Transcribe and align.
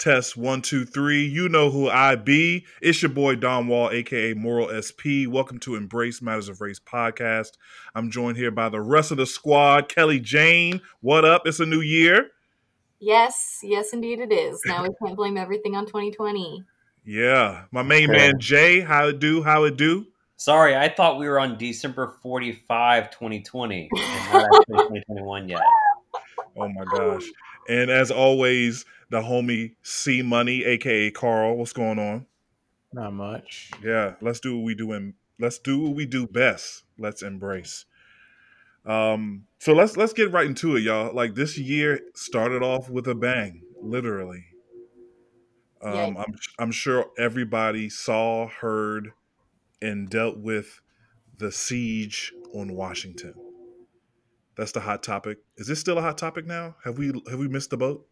Test, 0.00 0.32
test, 0.32 0.36
one, 0.38 0.62
two, 0.62 0.86
three. 0.86 1.26
You 1.26 1.50
know 1.50 1.70
who 1.70 1.90
I 1.90 2.16
be. 2.16 2.64
It's 2.80 3.02
your 3.02 3.10
boy 3.10 3.34
Don 3.34 3.68
Wall, 3.68 3.90
aka 3.90 4.32
Moral 4.32 4.70
SP. 4.72 5.28
Welcome 5.28 5.58
to 5.60 5.74
Embrace 5.74 6.22
Matters 6.22 6.48
of 6.48 6.62
Race 6.62 6.80
podcast. 6.80 7.50
I'm 7.94 8.10
joined 8.10 8.38
here 8.38 8.50
by 8.50 8.70
the 8.70 8.80
rest 8.80 9.10
of 9.10 9.18
the 9.18 9.26
squad. 9.26 9.90
Kelly 9.90 10.18
Jane, 10.18 10.80
what 11.02 11.26
up? 11.26 11.42
It's 11.44 11.60
a 11.60 11.66
new 11.66 11.82
year. 11.82 12.28
Yes, 12.98 13.60
yes, 13.62 13.92
indeed 13.92 14.20
it 14.20 14.32
is. 14.32 14.58
Now 14.64 14.84
we 14.84 14.88
can't 15.04 15.16
blame 15.16 15.36
everything 15.36 15.76
on 15.76 15.84
2020. 15.84 16.64
Yeah, 17.04 17.64
my 17.70 17.82
main 17.82 18.10
man 18.10 18.38
Jay, 18.38 18.80
how 18.80 19.08
it 19.08 19.18
do? 19.18 19.42
How 19.42 19.64
it 19.64 19.76
do? 19.76 20.06
Sorry, 20.36 20.74
I 20.74 20.88
thought 20.88 21.18
we 21.18 21.28
were 21.28 21.38
on 21.38 21.58
December 21.58 22.16
45, 22.22 23.10
2020, 23.10 23.90
and 23.92 24.32
not 24.32 24.44
actually 24.46 25.02
2021 25.04 25.48
yet. 25.50 25.60
Oh 26.56 26.68
my 26.70 26.84
gosh! 26.84 27.24
And 27.68 27.90
as 27.90 28.10
always, 28.10 28.86
the 29.10 29.20
homie 29.20 29.74
C 29.82 30.22
Money, 30.22 30.64
aka 30.64 31.10
Carl. 31.10 31.56
What's 31.56 31.72
going 31.72 31.98
on? 31.98 32.26
Not 32.92 33.12
much. 33.12 33.70
Yeah, 33.82 34.14
let's 34.20 34.40
do 34.40 34.56
what 34.56 34.64
we 34.64 34.74
do 34.74 34.92
and 34.92 35.14
let's 35.38 35.58
do 35.58 35.80
what 35.80 35.94
we 35.94 36.06
do 36.06 36.26
best. 36.26 36.84
Let's 36.98 37.22
embrace. 37.22 37.84
Um, 38.86 39.44
so 39.58 39.74
let's 39.74 39.96
let's 39.96 40.12
get 40.12 40.32
right 40.32 40.46
into 40.46 40.76
it, 40.76 40.80
y'all. 40.80 41.14
Like 41.14 41.34
this 41.34 41.58
year 41.58 42.00
started 42.14 42.62
off 42.62 42.88
with 42.88 43.06
a 43.06 43.14
bang, 43.14 43.62
literally. 43.80 44.46
Um, 45.82 46.16
I'm 46.16 46.34
I'm 46.58 46.72
sure 46.72 47.10
everybody 47.18 47.88
saw, 47.88 48.48
heard, 48.48 49.12
and 49.80 50.08
dealt 50.08 50.38
with 50.38 50.80
the 51.38 51.52
siege 51.52 52.32
on 52.54 52.74
Washington. 52.74 53.34
That's 54.56 54.72
the 54.72 54.80
hot 54.80 55.02
topic. 55.02 55.38
Is 55.56 55.68
this 55.68 55.80
still 55.80 55.98
a 55.98 56.02
hot 56.02 56.18
topic 56.18 56.46
now? 56.46 56.76
Have 56.84 56.98
we 56.98 57.12
have 57.30 57.38
we 57.38 57.48
missed 57.48 57.70
the 57.70 57.76
boat? 57.76 58.06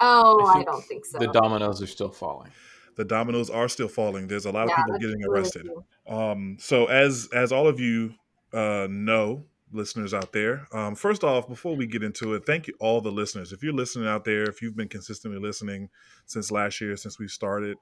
Oh, 0.00 0.44
I, 0.46 0.60
I 0.60 0.64
don't 0.64 0.84
think 0.84 1.04
so. 1.04 1.18
The 1.18 1.28
dominoes 1.28 1.82
are 1.82 1.86
still 1.86 2.10
falling. 2.10 2.50
The 2.96 3.04
dominoes 3.04 3.48
are 3.48 3.68
still 3.68 3.88
falling. 3.88 4.26
There's 4.26 4.46
a 4.46 4.50
lot 4.50 4.68
yeah, 4.68 4.74
of 4.74 4.86
people 4.86 4.98
getting 4.98 5.24
arrested. 5.24 5.68
Um, 6.08 6.56
so 6.58 6.86
as 6.86 7.28
as 7.32 7.52
all 7.52 7.68
of 7.68 7.78
you 7.78 8.14
uh, 8.52 8.88
know, 8.90 9.44
listeners 9.72 10.12
out 10.12 10.32
there, 10.32 10.66
um, 10.72 10.96
first 10.96 11.22
off, 11.22 11.48
before 11.48 11.76
we 11.76 11.86
get 11.86 12.02
into 12.02 12.34
it, 12.34 12.44
thank 12.44 12.66
you 12.66 12.74
all 12.80 13.00
the 13.00 13.12
listeners. 13.12 13.52
If 13.52 13.62
you're 13.62 13.72
listening 13.72 14.08
out 14.08 14.24
there, 14.24 14.44
if 14.44 14.60
you've 14.60 14.76
been 14.76 14.88
consistently 14.88 15.40
listening 15.40 15.90
since 16.26 16.50
last 16.50 16.80
year, 16.80 16.96
since 16.96 17.18
we 17.18 17.28
started, 17.28 17.76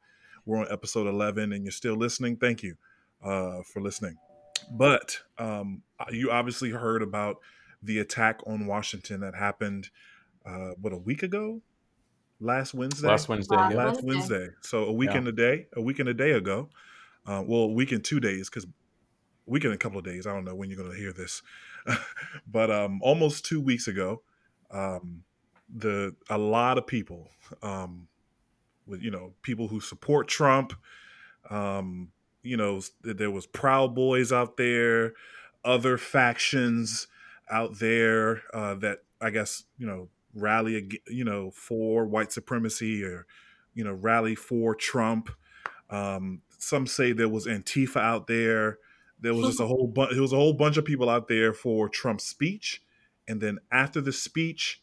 we're 0.45 0.59
on 0.59 0.67
episode 0.71 1.07
11, 1.07 1.53
and 1.53 1.65
you're 1.65 1.73
still 1.73 1.97
listening. 1.97 2.37
Thank 2.37 2.63
you 2.63 2.77
uh, 3.25 3.63
for 3.73 3.81
listening. 3.81 4.17
But 4.71 5.19
um, 5.39 5.83
you 6.11 6.31
obviously 6.31 6.71
heard 6.71 7.03
about 7.03 7.39
the 7.83 7.99
attack 7.99 8.41
on 8.47 8.67
Washington 8.67 9.21
that 9.21 9.35
happened, 9.35 9.91
uh, 10.45 10.71
what 10.81 10.93
a 10.93 10.99
week 10.99 11.23
ago, 11.23 11.63
last 12.41 12.75
Wednesday. 12.75 13.09
Last 13.09 13.29
Wednesday. 13.29 13.57
Last, 13.57 13.75
last 13.75 14.03
Wednesday. 14.03 14.49
So 14.61 14.85
a 14.85 14.93
week 14.93 15.11
yeah. 15.11 15.19
and 15.19 15.29
a 15.29 15.33
day, 15.33 15.67
a 15.75 15.81
week 15.81 15.99
and 15.99 16.09
a 16.09 16.15
day 16.15 16.33
ago. 16.33 16.69
Uh, 17.27 17.43
well, 17.45 17.63
a 17.63 17.73
week 17.73 17.93
and 17.93 18.05
two 18.05 18.21
days 18.21 18.49
because 18.49 18.67
week 19.47 19.65
and 19.65 19.73
a 19.73 19.79
couple 19.79 19.99
of 19.99 20.05
days. 20.05 20.27
I 20.27 20.33
don't 20.33 20.45
know 20.45 20.55
when 20.55 20.71
you're 20.71 20.79
going 20.79 20.93
to 20.93 20.97
hear 20.97 21.13
this, 21.13 21.43
but 22.47 22.71
um, 22.71 23.01
almost 23.03 23.45
two 23.45 23.61
weeks 23.61 23.89
ago, 23.89 24.23
um, 24.71 25.23
the 25.75 26.15
a 26.29 26.39
lot 26.39 26.79
of 26.79 26.87
people, 26.87 27.29
um, 27.63 28.09
with 28.87 29.03
you 29.03 29.11
know 29.11 29.33
people 29.43 29.69
who 29.69 29.81
support 29.81 30.29
Trump, 30.29 30.73
um, 31.51 32.11
you 32.43 32.57
know 32.57 32.81
there 33.03 33.31
was 33.31 33.47
Proud 33.47 33.95
Boys 33.95 34.33
out 34.33 34.57
there, 34.57 35.15
other 35.65 35.99
factions 35.99 37.09
out 37.51 37.79
there 37.79 38.43
uh, 38.53 38.75
that 38.75 39.01
I 39.21 39.31
guess 39.31 39.65
you 39.79 39.87
know 39.87 40.09
rally, 40.37 41.01
you 41.09 41.25
know, 41.25 41.51
for 41.51 42.07
white 42.07 42.33
supremacy 42.33 43.03
or, 43.05 43.27
you 43.75 43.85
know, 43.85 43.93
rally 43.93 44.35
for 44.35 44.75
Trump. 44.75 45.31
Um, 45.91 46.43
some 46.59 46.87
say 46.87 47.13
there 47.13 47.29
was 47.29 47.47
Antifa 47.47 48.01
out 48.01 48.27
there. 48.27 48.79
There 49.21 49.35
was 49.35 49.47
just 49.47 49.61
a 49.61 49.67
whole 49.69 49.87
bunch. 49.87 50.13
There 50.13 50.23
was 50.23 50.33
a 50.33 50.37
whole 50.37 50.53
bunch 50.53 50.77
of 50.77 50.85
people 50.85 51.09
out 51.09 51.29
there 51.29 51.53
for 51.53 51.89
Trump's 51.89 52.25
speech, 52.25 52.83
and 53.27 53.41
then 53.41 53.59
after 53.71 54.01
the 54.01 54.13
speech, 54.13 54.83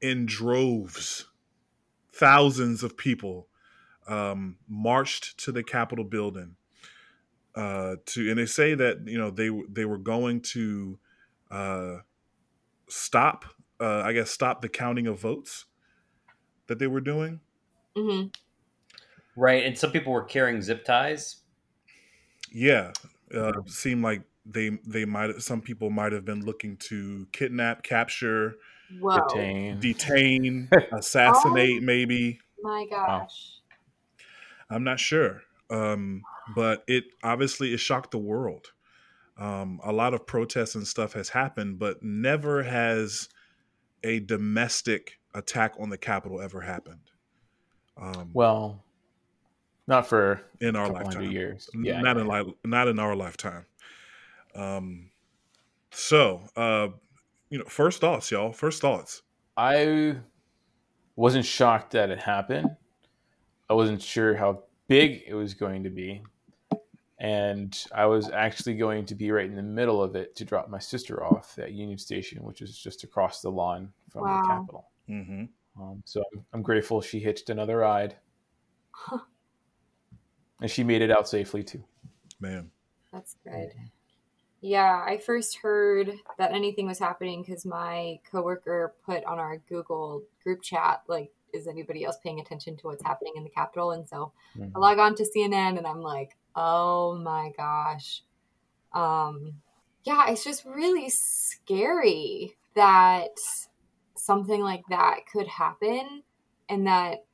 in 0.00 0.26
droves, 0.26 1.26
thousands 2.12 2.82
of 2.82 2.96
people 2.96 3.48
um, 4.06 4.56
marched 4.68 5.38
to 5.38 5.52
the 5.52 5.62
Capitol 5.62 6.04
building. 6.04 6.56
Uh, 7.54 7.96
to 8.06 8.30
and 8.30 8.38
they 8.38 8.46
say 8.46 8.74
that 8.74 9.06
you 9.06 9.18
know 9.18 9.30
they 9.30 9.50
they 9.68 9.84
were 9.84 9.98
going 9.98 10.40
to 10.40 10.98
uh, 11.50 11.96
stop 12.88 13.44
uh, 13.82 14.02
I 14.04 14.12
guess, 14.12 14.30
stop 14.30 14.62
the 14.62 14.68
counting 14.68 15.08
of 15.08 15.20
votes 15.20 15.64
that 16.68 16.78
they 16.78 16.86
were 16.86 17.00
doing. 17.00 17.40
Mm-hmm. 17.96 18.28
Right, 19.34 19.64
and 19.64 19.76
some 19.76 19.90
people 19.90 20.12
were 20.12 20.22
carrying 20.22 20.62
zip 20.62 20.84
ties. 20.84 21.38
Yeah, 22.52 22.92
uh, 23.34 23.52
seemed 23.66 24.02
like 24.02 24.22
they 24.46 24.78
they 24.86 25.04
might 25.04 25.40
some 25.42 25.60
people 25.60 25.90
might 25.90 26.12
have 26.12 26.24
been 26.24 26.44
looking 26.44 26.76
to 26.76 27.26
kidnap, 27.32 27.82
capture, 27.82 28.56
Whoa. 29.00 29.26
detain, 29.28 29.80
detain, 29.80 30.68
assassinate, 30.92 31.78
oh, 31.82 31.84
maybe. 31.84 32.38
My 32.62 32.86
gosh, 32.88 33.58
I'm 34.70 34.84
not 34.84 35.00
sure, 35.00 35.42
um, 35.70 36.22
but 36.54 36.84
it 36.86 37.04
obviously 37.24 37.74
it 37.74 37.78
shocked 37.78 38.12
the 38.12 38.18
world. 38.18 38.72
Um, 39.38 39.80
a 39.82 39.92
lot 39.92 40.14
of 40.14 40.26
protests 40.26 40.74
and 40.74 40.86
stuff 40.86 41.14
has 41.14 41.30
happened, 41.30 41.78
but 41.78 42.02
never 42.02 42.62
has 42.62 43.28
a 44.04 44.20
domestic 44.20 45.18
attack 45.34 45.74
on 45.78 45.90
the 45.90 45.98
Capitol 45.98 46.40
ever 46.40 46.60
happened. 46.60 47.10
Um, 48.00 48.30
well, 48.32 48.84
not 49.86 50.06
for 50.06 50.40
in 50.60 50.76
our 50.76 50.88
lifetime. 50.88 51.30
Years, 51.30 51.68
yeah, 51.74 52.00
not 52.00 52.16
yeah. 52.16 52.22
in 52.22 52.28
li- 52.28 52.54
not 52.64 52.88
in 52.88 52.98
our 52.98 53.14
lifetime. 53.14 53.66
Um, 54.54 55.10
so 55.90 56.42
uh, 56.56 56.88
you 57.50 57.58
know, 57.58 57.64
first 57.66 58.00
thoughts, 58.00 58.30
y'all. 58.30 58.52
First 58.52 58.80
thoughts. 58.80 59.22
I 59.56 60.16
wasn't 61.16 61.44
shocked 61.44 61.92
that 61.92 62.10
it 62.10 62.20
happened. 62.20 62.70
I 63.68 63.74
wasn't 63.74 64.02
sure 64.02 64.34
how 64.34 64.64
big 64.88 65.22
it 65.26 65.34
was 65.34 65.54
going 65.54 65.84
to 65.84 65.90
be 65.90 66.22
and 67.22 67.86
I 67.94 68.06
was 68.06 68.30
actually 68.30 68.74
going 68.74 69.06
to 69.06 69.14
be 69.14 69.30
right 69.30 69.46
in 69.46 69.54
the 69.54 69.62
middle 69.62 70.02
of 70.02 70.16
it 70.16 70.34
to 70.36 70.44
drop 70.44 70.68
my 70.68 70.80
sister 70.80 71.22
off 71.22 71.56
at 71.56 71.70
Union 71.70 71.96
Station, 71.96 72.42
which 72.42 72.60
is 72.60 72.76
just 72.76 73.04
across 73.04 73.40
the 73.40 73.48
lawn 73.48 73.92
from 74.10 74.22
wow. 74.22 74.42
the 74.42 74.48
Capitol. 74.48 74.88
Mm-hmm. 75.08 75.44
Um, 75.80 76.02
so 76.04 76.20
I'm, 76.34 76.44
I'm, 76.52 76.62
grateful 76.62 77.00
she 77.00 77.20
hitched 77.20 77.48
another 77.48 77.76
ride, 77.78 78.16
and 80.60 80.68
she 80.68 80.82
made 80.82 81.00
it 81.00 81.12
out 81.12 81.28
safely 81.28 81.62
too. 81.62 81.84
Man, 82.40 82.72
that's 83.12 83.36
good. 83.44 83.70
Yeah, 84.60 85.04
I 85.06 85.18
first 85.18 85.58
heard 85.58 86.12
that 86.38 86.52
anything 86.52 86.88
was 86.88 86.98
happening 86.98 87.42
because 87.42 87.64
my 87.64 88.18
coworker 88.30 88.94
put 89.06 89.24
on 89.24 89.38
our 89.38 89.58
Google 89.68 90.24
group 90.42 90.60
chat 90.60 91.02
like 91.06 91.30
is 91.54 91.68
anybody 91.68 92.04
else 92.04 92.16
paying 92.22 92.40
attention 92.40 92.76
to 92.78 92.88
what's 92.88 93.04
happening 93.04 93.34
in 93.36 93.44
the 93.44 93.50
Capitol? 93.50 93.92
And 93.92 94.08
so 94.08 94.32
mm-hmm. 94.58 94.76
I 94.76 94.78
log 94.78 94.98
on 94.98 95.14
to 95.16 95.24
CNN 95.24 95.78
and 95.78 95.86
I'm 95.86 96.00
like, 96.00 96.36
Oh 96.54 97.18
my 97.18 97.50
gosh. 97.56 98.22
Um, 98.92 99.54
yeah, 100.04 100.30
it's 100.30 100.44
just 100.44 100.64
really 100.64 101.08
scary 101.08 102.54
that 102.74 103.36
something 104.16 104.60
like 104.60 104.82
that 104.90 105.20
could 105.32 105.46
happen 105.46 106.22
and 106.68 106.86
that 106.86 107.24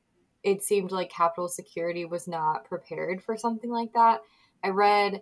it 0.43 0.63
seemed 0.63 0.91
like 0.91 1.11
Capitol 1.11 1.47
security 1.47 2.05
was 2.05 2.27
not 2.27 2.65
prepared 2.65 3.21
for 3.23 3.37
something 3.37 3.69
like 3.69 3.93
that. 3.93 4.21
I 4.63 4.69
read 4.69 5.21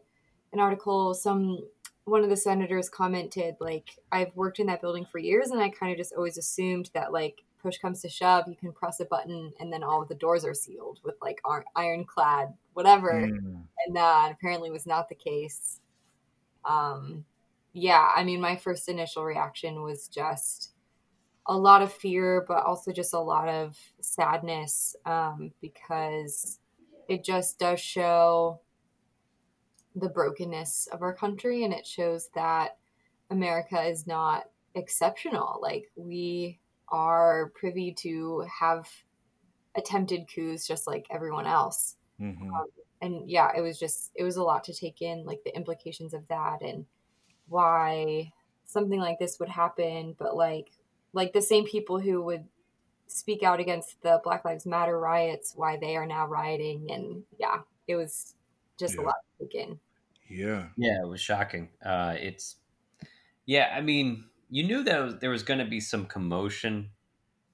an 0.54 0.60
article, 0.60 1.13
some 1.13 1.60
one 2.06 2.24
of 2.24 2.30
the 2.30 2.38
senators 2.38 2.88
commented, 2.88 3.56
like, 3.60 3.89
I've 4.13 4.33
worked 4.33 4.60
in 4.60 4.68
that 4.68 4.80
building 4.80 5.06
for 5.06 5.19
years 5.19 5.51
and 5.51 5.62
I 5.62 5.69
kind 5.69 5.92
of 5.92 5.98
just 5.98 6.13
always 6.13 6.38
assumed 6.38 6.89
that 6.94 7.12
like 7.12 7.44
push 7.62 7.77
comes 7.77 8.01
to 8.01 8.09
shove, 8.09 8.45
you 8.48 8.56
can 8.56 8.71
press 8.71 9.00
a 9.00 9.06
button 9.06 9.54
and 9.59 9.71
then 9.71 9.83
all 9.83 10.01
of 10.01 10.09
the 10.09 10.15
doors 10.15 10.45
are 10.45 10.54
sealed 10.54 11.00
with 11.04 11.15
like 11.21 11.39
ironclad 11.75 12.54
whatever. 12.74 13.13
Mm. 13.13 13.63
And 13.86 13.95
that 13.95 14.31
apparently 14.31 14.71
was 14.71 14.86
not 14.86 15.09
the 15.09 15.15
case. 15.15 15.80
Um, 16.63 17.25
yeah, 17.74 18.09
I 18.15 18.24
mean, 18.24 18.42
my 18.42 18.56
first 18.56 18.89
initial 18.89 19.24
reaction 19.24 19.81
was 19.81 20.07
just 20.07 20.71
a 21.48 21.57
lot 21.57 21.81
of 21.81 21.94
fear, 21.94 22.44
but 22.48 22.65
also 22.65 22.92
just 22.92 23.13
a 23.13 23.19
lot 23.19 23.48
of 23.48 23.77
sadness 24.01 24.95
um, 25.06 25.51
because 25.62 26.60
it 27.07 27.24
just 27.24 27.57
does 27.57 27.80
show 27.80 28.60
the 29.95 30.10
brokenness 30.10 30.88
of 30.92 31.01
our 31.01 31.13
country 31.13 31.63
and 31.63 31.74
it 31.74 31.88
shows 31.88 32.30
that 32.36 32.77
America 33.30 33.81
is 33.81 34.06
not 34.06 34.44
exceptional. 34.75 35.60
Like, 35.62 35.89
we 35.95 36.60
are 36.89 37.51
privy 37.56 37.94
to 37.94 38.45
have 38.60 38.89
attempted 39.75 40.28
coups 40.28 40.68
just 40.68 40.88
like 40.88 41.06
everyone 41.10 41.45
else. 41.45 41.95
Mm-hmm. 42.19 42.54
Um, 42.54 42.66
and 43.01 43.30
yeah, 43.30 43.51
it 43.56 43.62
was 43.62 43.80
just 43.80 44.12
it 44.16 44.24
was 44.24 44.38
a 44.38 44.44
lot 44.44 44.63
to 44.66 44.74
take 44.74 45.01
in, 45.01 45.25
like 45.25 45.44
the 45.44 45.56
implications 45.56 46.13
of 46.13 46.28
that 46.30 46.62
and 46.62 46.86
why 47.48 48.31
something 48.66 49.00
like 49.00 49.19
this 49.19 49.39
would 49.39 49.50
happen. 49.50 50.16
But 50.18 50.36
like 50.36 50.72
like 51.13 51.34
the 51.34 51.42
same 51.42 51.66
people 51.66 52.00
who 52.00 52.22
would 52.24 52.45
speak 53.07 53.44
out 53.44 53.60
against 53.60 54.01
the 54.01 54.19
Black 54.24 54.44
Lives 54.45 54.66
Matter 54.66 55.00
riots, 55.00 55.54
why 55.56 55.78
they 55.78 55.95
are 55.95 56.06
now 56.07 56.28
rioting, 56.28 56.92
and 56.92 57.24
yeah, 57.39 57.62
it 57.88 57.95
was 57.95 58.36
just 58.80 58.95
Yeah. 58.95 59.01
a 59.01 59.04
lot 59.04 59.16
to 59.39 59.45
take 59.45 59.56
in. 59.56 59.80
Yeah. 60.30 60.69
Yeah, 60.75 61.01
it 61.01 61.07
was 61.07 61.22
shocking. 61.22 61.69
Uh, 61.84 62.16
it's 62.19 62.57
yeah. 63.45 63.74
I 63.75 63.81
mean, 63.81 64.25
you 64.50 64.64
knew 64.64 64.84
that 64.84 65.00
was, 65.00 65.16
there 65.20 65.30
was 65.30 65.44
going 65.44 65.60
to 65.60 65.66
be 65.66 65.80
some 65.80 66.06
commotion 66.06 66.90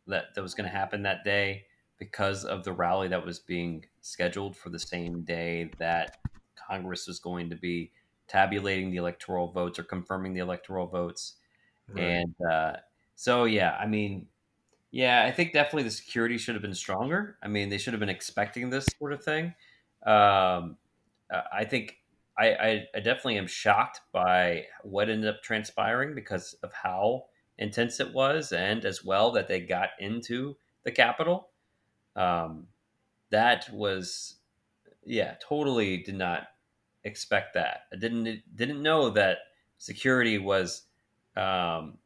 that 0.07 0.35
that 0.35 0.41
was 0.41 0.53
going 0.53 0.69
to 0.69 0.75
happen 0.75 1.03
that 1.03 1.23
day 1.23 1.65
because 1.97 2.43
of 2.43 2.63
the 2.63 2.73
rally 2.73 3.07
that 3.07 3.25
was 3.25 3.39
being 3.39 3.85
scheduled 4.01 4.57
for 4.57 4.69
the 4.69 4.79
same 4.79 5.21
day 5.21 5.71
that 5.79 6.17
Congress 6.55 7.07
was 7.07 7.19
going 7.19 7.49
to 7.49 7.55
be 7.55 7.91
tabulating 8.27 8.91
the 8.91 8.97
electoral 8.97 9.51
votes 9.51 9.79
or 9.79 9.83
confirming 9.83 10.33
the 10.33 10.41
electoral 10.41 10.87
votes. 10.87 11.35
Right. 11.87 12.03
And 12.03 12.35
uh, 12.51 12.73
so, 13.15 13.45
yeah, 13.45 13.77
I 13.79 13.85
mean, 13.85 14.27
yeah, 14.91 15.23
I 15.25 15.31
think 15.31 15.53
definitely 15.53 15.83
the 15.83 15.91
security 15.91 16.37
should 16.37 16.55
have 16.55 16.61
been 16.61 16.73
stronger. 16.75 17.37
I 17.41 17.47
mean, 17.47 17.69
they 17.69 17.77
should 17.77 17.93
have 17.93 17.99
been 17.99 18.09
expecting 18.09 18.69
this 18.69 18.87
sort 18.99 19.13
of 19.13 19.23
thing. 19.23 19.53
Um, 20.05 20.77
I 21.51 21.63
think 21.65 21.97
I, 22.37 22.47
I, 22.47 22.83
I 22.95 22.99
definitely 22.99 23.37
am 23.37 23.47
shocked 23.47 24.01
by 24.11 24.65
what 24.83 25.09
ended 25.09 25.29
up 25.29 25.43
transpiring 25.43 26.15
because 26.15 26.55
of 26.63 26.73
how 26.73 27.25
intense 27.57 27.99
it 27.99 28.13
was, 28.13 28.51
and 28.51 28.85
as 28.85 29.03
well 29.05 29.31
that 29.31 29.47
they 29.47 29.59
got 29.59 29.89
into 29.99 30.55
the 30.83 30.91
Capitol. 30.91 31.49
Um, 32.15 32.67
that 33.29 33.69
was, 33.71 34.35
yeah, 35.05 35.35
totally 35.47 35.97
did 35.97 36.15
not 36.15 36.47
expect 37.03 37.53
that. 37.53 37.81
I 37.91 37.97
didn't 37.97 38.43
didn't 38.55 38.81
know 38.81 39.09
that 39.11 39.37
security 39.77 40.37
was, 40.37 40.83
um, 41.35 41.97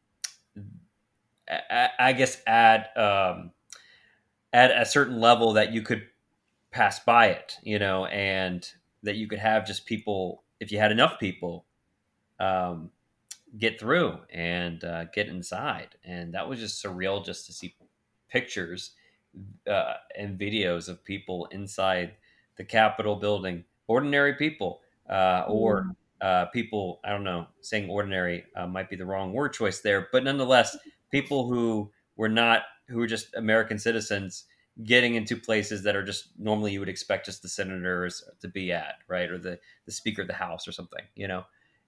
I, 1.49 1.89
I 1.99 2.13
guess 2.13 2.41
at 2.45 2.95
um, 2.97 3.51
at 4.51 4.71
a 4.71 4.85
certain 4.85 5.19
level 5.19 5.53
that 5.53 5.71
you 5.71 5.81
could 5.81 6.07
pass 6.71 6.99
by 6.99 7.27
it, 7.27 7.57
you 7.63 7.79
know, 7.79 8.05
and 8.05 8.69
that 9.07 9.15
you 9.15 9.25
could 9.25 9.39
have 9.39 9.65
just 9.65 9.85
people 9.85 10.43
if 10.59 10.71
you 10.71 10.77
had 10.77 10.91
enough 10.91 11.17
people 11.17 11.65
um, 12.39 12.91
get 13.57 13.79
through 13.79 14.19
and 14.31 14.83
uh, 14.83 15.05
get 15.05 15.27
inside, 15.27 15.95
and 16.03 16.33
that 16.33 16.47
was 16.47 16.59
just 16.59 16.83
surreal 16.83 17.23
just 17.23 17.45
to 17.45 17.53
see 17.53 17.75
pictures 18.29 18.91
uh, 19.69 19.93
and 20.17 20.37
videos 20.37 20.89
of 20.89 21.03
people 21.05 21.47
inside 21.51 22.15
the 22.57 22.63
Capitol 22.63 23.15
building, 23.15 23.63
ordinary 23.87 24.33
people, 24.33 24.81
uh, 25.09 25.45
or 25.47 25.95
uh, 26.21 26.45
people. 26.47 26.99
I 27.05 27.09
don't 27.09 27.23
know, 27.23 27.47
saying 27.61 27.89
ordinary 27.89 28.43
uh, 28.55 28.67
might 28.67 28.89
be 28.89 28.97
the 28.97 29.05
wrong 29.05 29.31
word 29.31 29.53
choice 29.53 29.79
there, 29.79 30.09
but 30.11 30.23
nonetheless, 30.23 30.75
people 31.11 31.47
who 31.47 31.89
were 32.17 32.29
not 32.29 32.63
who 32.89 32.97
were 32.97 33.07
just 33.07 33.33
American 33.35 33.79
citizens 33.79 34.45
getting 34.83 35.15
into 35.15 35.35
places 35.37 35.83
that 35.83 35.95
are 35.95 36.03
just 36.03 36.37
normally 36.39 36.71
you 36.71 36.79
would 36.79 36.89
expect 36.89 37.25
just 37.25 37.41
the 37.41 37.49
senators 37.49 38.23
to 38.41 38.47
be 38.47 38.71
at, 38.71 38.95
right, 39.07 39.29
or 39.29 39.37
the 39.37 39.59
the 39.85 39.91
Speaker 39.91 40.21
of 40.21 40.27
the 40.27 40.33
House 40.33 40.67
or 40.67 40.71
something, 40.71 41.03
you 41.15 41.27
know. 41.27 41.45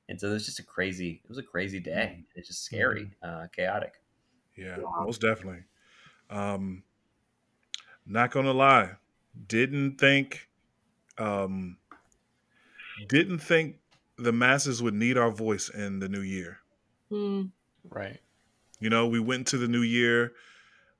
And 0.07 0.19
so 0.19 0.29
it 0.29 0.33
was 0.33 0.45
just 0.45 0.59
a 0.59 0.63
crazy. 0.63 1.21
It 1.23 1.29
was 1.29 1.37
a 1.37 1.43
crazy 1.43 1.79
day. 1.79 2.25
It's 2.35 2.47
just 2.47 2.63
scary, 2.63 3.11
uh, 3.21 3.47
chaotic. 3.51 4.01
Yeah, 4.55 4.77
Yeah. 4.77 4.83
most 5.01 5.21
definitely. 5.21 5.63
Um, 6.29 6.83
not 8.05 8.31
gonna 8.31 8.53
lie, 8.53 8.95
didn't 9.47 9.97
think, 9.99 10.49
um, 11.17 11.77
didn't 13.07 13.39
think 13.39 13.77
the 14.17 14.33
masses 14.33 14.81
would 14.81 14.93
need 14.93 15.17
our 15.17 15.31
voice 15.31 15.69
in 15.69 15.99
the 15.99 16.09
new 16.09 16.21
year. 16.21 16.59
Hmm. 17.09 17.45
Right. 17.87 18.19
You 18.79 18.89
know, 18.89 19.07
we 19.07 19.19
went 19.19 19.41
into 19.41 19.57
the 19.57 19.67
new 19.67 19.81
year, 19.81 20.33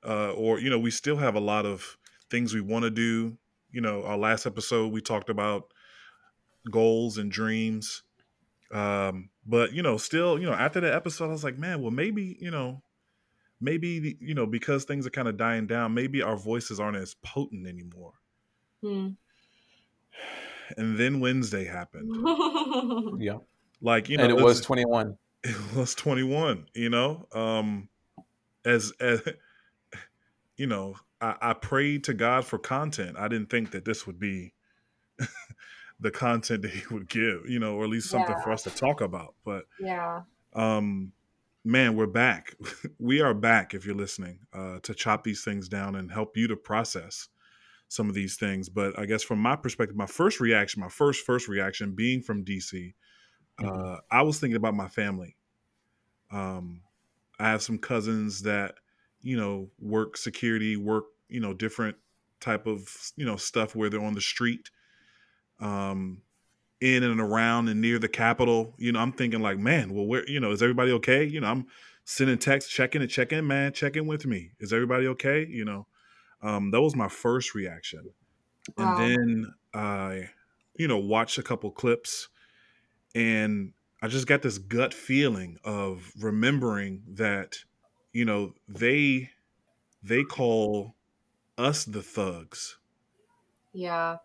uh, 0.06 0.32
or 0.32 0.60
you 0.60 0.70
know, 0.70 0.78
we 0.78 0.90
still 0.90 1.16
have 1.16 1.34
a 1.34 1.40
lot 1.40 1.66
of 1.66 1.96
things 2.30 2.54
we 2.54 2.60
want 2.60 2.84
to 2.84 2.90
do. 2.90 3.36
You 3.70 3.80
know, 3.80 4.04
our 4.04 4.18
last 4.18 4.46
episode 4.46 4.92
we 4.92 5.00
talked 5.00 5.30
about 5.30 5.72
goals 6.70 7.18
and 7.18 7.30
dreams. 7.30 8.02
Um, 8.72 9.30
but 9.46 9.72
you 9.72 9.82
know, 9.82 9.96
still, 9.96 10.38
you 10.38 10.46
know, 10.46 10.52
after 10.52 10.80
the 10.80 10.94
episode, 10.94 11.26
I 11.26 11.32
was 11.32 11.44
like, 11.44 11.58
man, 11.58 11.82
well, 11.82 11.90
maybe, 11.90 12.36
you 12.40 12.50
know, 12.50 12.82
maybe 13.60 14.16
you 14.20 14.34
know, 14.34 14.46
because 14.46 14.84
things 14.84 15.06
are 15.06 15.10
kind 15.10 15.28
of 15.28 15.36
dying 15.36 15.66
down, 15.66 15.94
maybe 15.94 16.22
our 16.22 16.36
voices 16.36 16.78
aren't 16.80 16.96
as 16.96 17.14
potent 17.22 17.66
anymore. 17.66 18.12
Hmm. 18.82 19.08
And 20.76 20.96
then 20.98 21.20
Wednesday 21.20 21.64
happened. 21.64 22.10
Yeah. 23.18 23.38
Like, 23.82 24.08
you 24.08 24.16
know, 24.16 24.24
and 24.24 24.32
it 24.32 24.42
was 24.42 24.60
21. 24.60 25.16
it 25.44 25.74
was 25.74 25.94
21 25.94 26.66
you 26.74 26.90
know 26.90 27.26
um 27.32 27.88
as 28.64 28.92
as 29.00 29.22
you 30.60 30.66
know 30.68 30.96
I, 31.20 31.36
I 31.42 31.54
prayed 31.54 32.04
to 32.04 32.14
god 32.14 32.44
for 32.46 32.58
content 32.58 33.16
i 33.18 33.28
didn't 33.28 33.50
think 33.50 33.72
that 33.72 33.86
this 33.86 34.06
would 34.06 34.20
be 34.20 34.54
the 36.00 36.10
content 36.10 36.62
that 36.62 36.72
he 36.72 36.82
would 36.94 37.08
give 37.08 37.48
you 37.48 37.58
know 37.58 37.76
or 37.76 37.84
at 37.84 37.90
least 37.90 38.10
something 38.10 38.36
for 38.36 38.52
us 38.52 38.64
to 38.64 38.70
talk 38.70 39.00
about 39.00 39.34
but 39.44 39.66
yeah. 39.78 40.22
um 40.54 41.12
man 41.64 41.96
we're 41.96 42.06
back 42.06 42.54
we 42.98 43.20
are 43.20 43.34
back 43.34 43.74
if 43.74 43.86
you're 43.86 43.94
listening 43.94 44.40
uh 44.54 44.78
to 44.80 44.94
chop 44.94 45.24
these 45.24 45.44
things 45.44 45.68
down 45.68 45.96
and 45.96 46.12
help 46.12 46.36
you 46.36 46.48
to 46.48 46.56
process 46.56 47.28
some 47.88 48.08
of 48.08 48.14
these 48.14 48.36
things 48.36 48.68
but 48.68 48.98
i 48.98 49.06
guess 49.06 49.22
from 49.22 49.40
my 49.40 49.56
perspective 49.56 49.96
my 49.96 50.06
first 50.06 50.40
reaction 50.40 50.80
my 50.80 50.88
first 50.88 51.26
first 51.26 51.48
reaction 51.48 51.94
being 51.94 52.22
from 52.22 52.44
dc 52.44 52.94
Mhm. 53.60 53.94
uh, 53.94 54.00
I 54.10 54.22
was 54.22 54.40
thinking 54.40 54.56
about 54.56 54.74
my 54.74 54.88
family. 54.88 55.36
Um, 56.30 56.82
I 57.38 57.50
have 57.50 57.62
some 57.62 57.78
cousins 57.78 58.42
that, 58.42 58.76
you 59.22 59.36
know, 59.36 59.68
work 59.78 60.16
security, 60.16 60.76
work, 60.76 61.04
you 61.28 61.40
know, 61.40 61.52
different 61.52 61.96
type 62.40 62.66
of, 62.66 63.12
you 63.16 63.24
know, 63.24 63.36
stuff 63.36 63.74
where 63.74 63.90
they're 63.90 64.02
on 64.02 64.14
the 64.14 64.20
street, 64.20 64.70
um, 65.60 66.22
in 66.80 67.02
and 67.02 67.20
around 67.20 67.68
and 67.68 67.80
near 67.80 67.98
the 67.98 68.08
Capitol. 68.08 68.74
You 68.78 68.92
know, 68.92 69.00
I'm 69.00 69.12
thinking 69.12 69.40
like, 69.40 69.58
man, 69.58 69.92
well, 69.92 70.06
where, 70.06 70.28
you 70.28 70.40
know, 70.40 70.50
is 70.50 70.62
everybody 70.62 70.92
okay? 70.92 71.24
You 71.24 71.40
know, 71.40 71.48
I'm 71.48 71.66
sending 72.04 72.38
texts, 72.38 72.70
checking 72.70 73.02
and 73.02 73.10
checking, 73.10 73.46
man, 73.46 73.72
checking 73.72 74.06
with 74.06 74.26
me. 74.26 74.52
Is 74.58 74.72
everybody 74.72 75.06
okay? 75.08 75.46
You 75.46 75.64
know, 75.64 75.86
um, 76.42 76.70
that 76.70 76.80
was 76.80 76.96
my 76.96 77.08
first 77.08 77.54
reaction. 77.54 78.10
Wow. 78.76 78.96
And 78.96 79.44
then 79.44 79.54
I, 79.74 80.30
you 80.74 80.88
know, 80.88 80.98
watched 80.98 81.38
a 81.38 81.42
couple 81.42 81.70
clips 81.70 82.28
and 83.14 83.72
I 84.02 84.08
just 84.08 84.26
got 84.26 84.40
this 84.42 84.58
gut 84.58 84.94
feeling 84.94 85.58
of 85.62 86.10
remembering 86.18 87.02
that, 87.14 87.58
you 88.12 88.24
know, 88.24 88.54
they 88.68 89.30
they 90.02 90.24
call 90.24 90.96
us 91.58 91.84
the 91.84 92.02
thugs. 92.02 92.78
Yeah. 93.72 94.16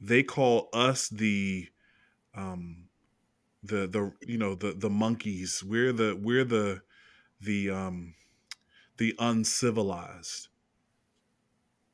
They 0.00 0.22
call 0.22 0.68
us 0.72 1.08
the 1.08 1.68
um 2.34 2.88
the 3.62 3.86
the 3.86 4.12
you 4.26 4.38
know 4.38 4.54
the 4.54 4.72
the 4.72 4.90
monkeys. 4.90 5.62
We're 5.62 5.92
the 5.92 6.18
we're 6.20 6.44
the 6.44 6.82
the 7.40 7.70
um 7.70 8.14
the 8.98 9.14
uncivilized. 9.18 10.48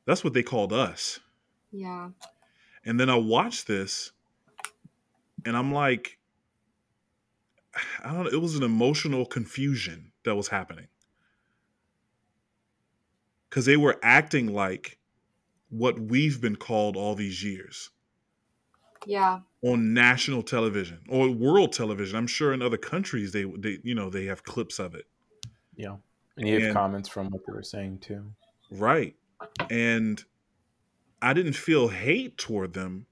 That's 0.05 0.23
what 0.23 0.33
they 0.33 0.43
called 0.43 0.73
us. 0.73 1.19
Yeah. 1.71 2.09
And 2.83 2.99
then 2.99 3.09
I 3.09 3.15
watched 3.15 3.67
this 3.67 4.11
and 5.45 5.55
I'm 5.55 5.71
like, 5.71 6.17
I 8.03 8.11
don't 8.11 8.23
know, 8.23 8.29
it 8.29 8.41
was 8.41 8.55
an 8.55 8.63
emotional 8.63 9.25
confusion 9.25 10.11
that 10.23 10.35
was 10.35 10.47
happening. 10.47 10.87
Because 13.49 13.65
they 13.65 13.77
were 13.77 13.99
acting 14.03 14.53
like 14.53 14.97
what 15.69 15.99
we've 15.99 16.39
been 16.41 16.55
called 16.55 16.95
all 16.95 17.15
these 17.15 17.43
years 17.43 17.89
Yeah. 19.05 19.41
on 19.63 19.93
national 19.93 20.43
television 20.43 20.99
or 21.09 21.29
world 21.29 21.73
television. 21.73 22.15
I'm 22.17 22.27
sure 22.27 22.53
in 22.53 22.61
other 22.61 22.77
countries 22.77 23.31
they 23.31 23.43
they 23.43 23.79
you 23.83 23.95
know 23.95 24.09
they 24.09 24.25
have 24.25 24.43
clips 24.43 24.79
of 24.79 24.95
it. 24.95 25.05
Yeah. 25.75 25.97
And 26.37 26.47
you 26.47 26.53
have 26.55 26.63
And- 26.63 26.73
comments 26.73 27.09
from 27.09 27.29
what 27.29 27.41
they 27.45 27.53
were 27.53 27.63
saying 27.63 27.99
too. 27.99 28.33
Right. 28.71 29.15
And 29.69 30.23
I 31.21 31.33
didn't 31.33 31.53
feel 31.53 31.87
hate 31.89 32.37
toward 32.37 32.73
them. 32.73 33.05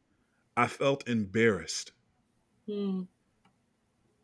I 0.55 0.67
felt 0.67 1.07
embarrassed. 1.07 1.91
Hmm. 2.65 3.03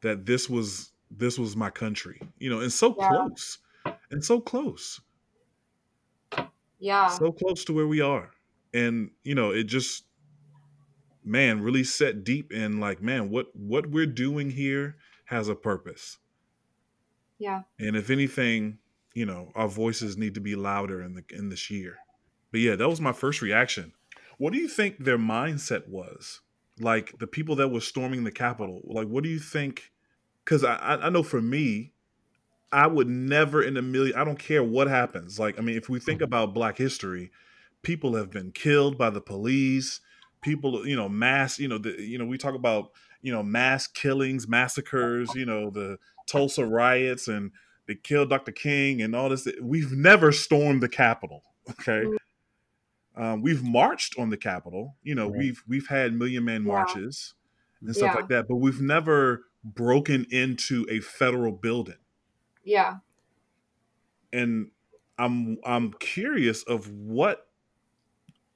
that 0.01 0.25
this 0.25 0.50
was 0.50 0.91
this 1.10 1.39
was 1.39 1.55
my 1.55 1.70
country 1.70 2.20
you 2.39 2.50
know 2.50 2.60
and 2.60 2.74
so 2.74 2.93
Yeah. 3.00 3.08
close 3.08 3.60
and 4.12 4.22
so 4.25 4.41
close 4.41 5.00
Yeah. 6.83 7.07
so 7.07 7.31
close 7.31 7.63
to 7.65 7.73
where 7.73 7.87
we 7.87 8.01
are. 8.01 8.31
And 8.73 9.11
you 9.23 9.35
know 9.35 9.51
it 9.51 9.63
just 9.63 10.03
man 11.23 11.61
really 11.61 11.85
set 11.85 12.25
deep 12.25 12.51
in 12.51 12.81
like 12.81 13.01
man 13.01 13.29
what 13.29 13.47
what 13.55 13.89
we're 13.89 14.05
doing 14.05 14.49
here 14.49 14.97
has 15.25 15.47
a 15.47 15.55
purpose. 15.55 16.17
Yeah. 17.39 17.61
and 17.79 17.95
if 17.95 18.09
anything 18.09 18.79
you 19.13 19.25
know 19.25 19.51
our 19.55 19.69
voices 19.69 20.17
need 20.17 20.33
to 20.33 20.41
be 20.41 20.55
louder 20.55 21.01
in 21.01 21.13
the 21.13 21.23
in 21.29 21.47
this 21.47 21.71
year. 21.71 21.95
But 22.51 22.59
yeah 22.59 22.75
that 22.75 22.89
was 22.89 22.99
my 22.99 23.13
first 23.13 23.41
reaction. 23.41 23.93
What 24.37 24.51
do 24.51 24.59
you 24.59 24.67
think 24.67 24.97
their 24.97 25.17
mindset 25.17 25.87
was? 25.87 26.41
Like 26.79 27.17
the 27.17 27.27
people 27.27 27.55
that 27.57 27.69
were 27.69 27.79
storming 27.79 28.25
the 28.25 28.31
capitol 28.31 28.81
like 28.83 29.07
what 29.07 29.23
do 29.23 29.29
you 29.29 29.39
think? 29.39 29.91
Because 30.43 30.65
I, 30.65 30.75
I 30.75 31.05
I 31.05 31.09
know 31.09 31.23
for 31.23 31.41
me 31.41 31.92
I 32.73 32.87
would 32.87 33.07
never 33.07 33.61
in 33.63 33.77
a 33.77 33.81
million. 33.81 34.15
I 34.17 34.23
don't 34.23 34.39
care 34.39 34.63
what 34.63 34.87
happens. 34.87 35.39
Like, 35.39 35.57
I 35.57 35.61
mean, 35.61 35.77
if 35.77 35.87
we 35.89 35.99
think 35.99 36.17
Mm-hmm. 36.19 36.23
about 36.25 36.53
Black 36.53 36.77
history, 36.77 37.31
people 37.83 38.15
have 38.15 38.31
been 38.31 38.51
killed 38.51 38.97
by 38.97 39.09
the 39.09 39.21
police. 39.21 39.99
People, 40.41 40.85
you 40.87 40.95
know, 40.95 41.07
mass. 41.07 41.59
You 41.59 41.67
know, 41.69 41.77
the, 41.77 41.91
you 42.01 42.17
know, 42.17 42.25
we 42.25 42.37
talk 42.37 42.55
about 42.55 42.91
you 43.21 43.31
know 43.31 43.43
mass 43.43 43.87
killings, 43.87 44.47
massacres. 44.47 45.33
You 45.35 45.45
know, 45.45 45.69
the 45.69 45.97
Tulsa 46.27 46.65
riots, 46.65 47.27
and 47.27 47.51
they 47.87 47.95
killed 47.95 48.29
Dr. 48.29 48.51
King 48.51 49.01
and 49.01 49.15
all 49.15 49.29
this. 49.29 49.47
We've 49.61 49.91
never 49.93 50.31
stormed 50.31 50.81
the 50.81 50.89
Capitol. 50.89 51.43
Okay. 51.69 52.03
Um, 53.15 53.41
we've 53.41 53.63
marched 53.63 54.17
on 54.17 54.29
the 54.31 54.37
Capitol. 54.37 54.95
You 55.03 55.15
know, 55.15 55.29
Right. 55.29 55.37
we've 55.39 55.63
we've 55.67 55.87
had 55.87 56.13
Million 56.13 56.43
Man 56.45 56.63
Yeah. 56.63 56.71
marches 56.73 57.35
and 57.81 57.95
stuff 57.95 58.11
Yeah. 58.13 58.15
like 58.21 58.29
that, 58.29 58.47
but 58.47 58.55
we've 58.55 58.81
never 58.81 59.43
broken 59.63 60.25
into 60.31 60.85
a 60.89 60.99
federal 60.99 61.51
building. 61.51 61.95
Yeah. 62.63 62.98
And 64.32 64.72
I'm 65.17 65.58
I'm 65.65 65.93
curious 65.93 66.63
of 66.63 66.89
what 66.91 67.48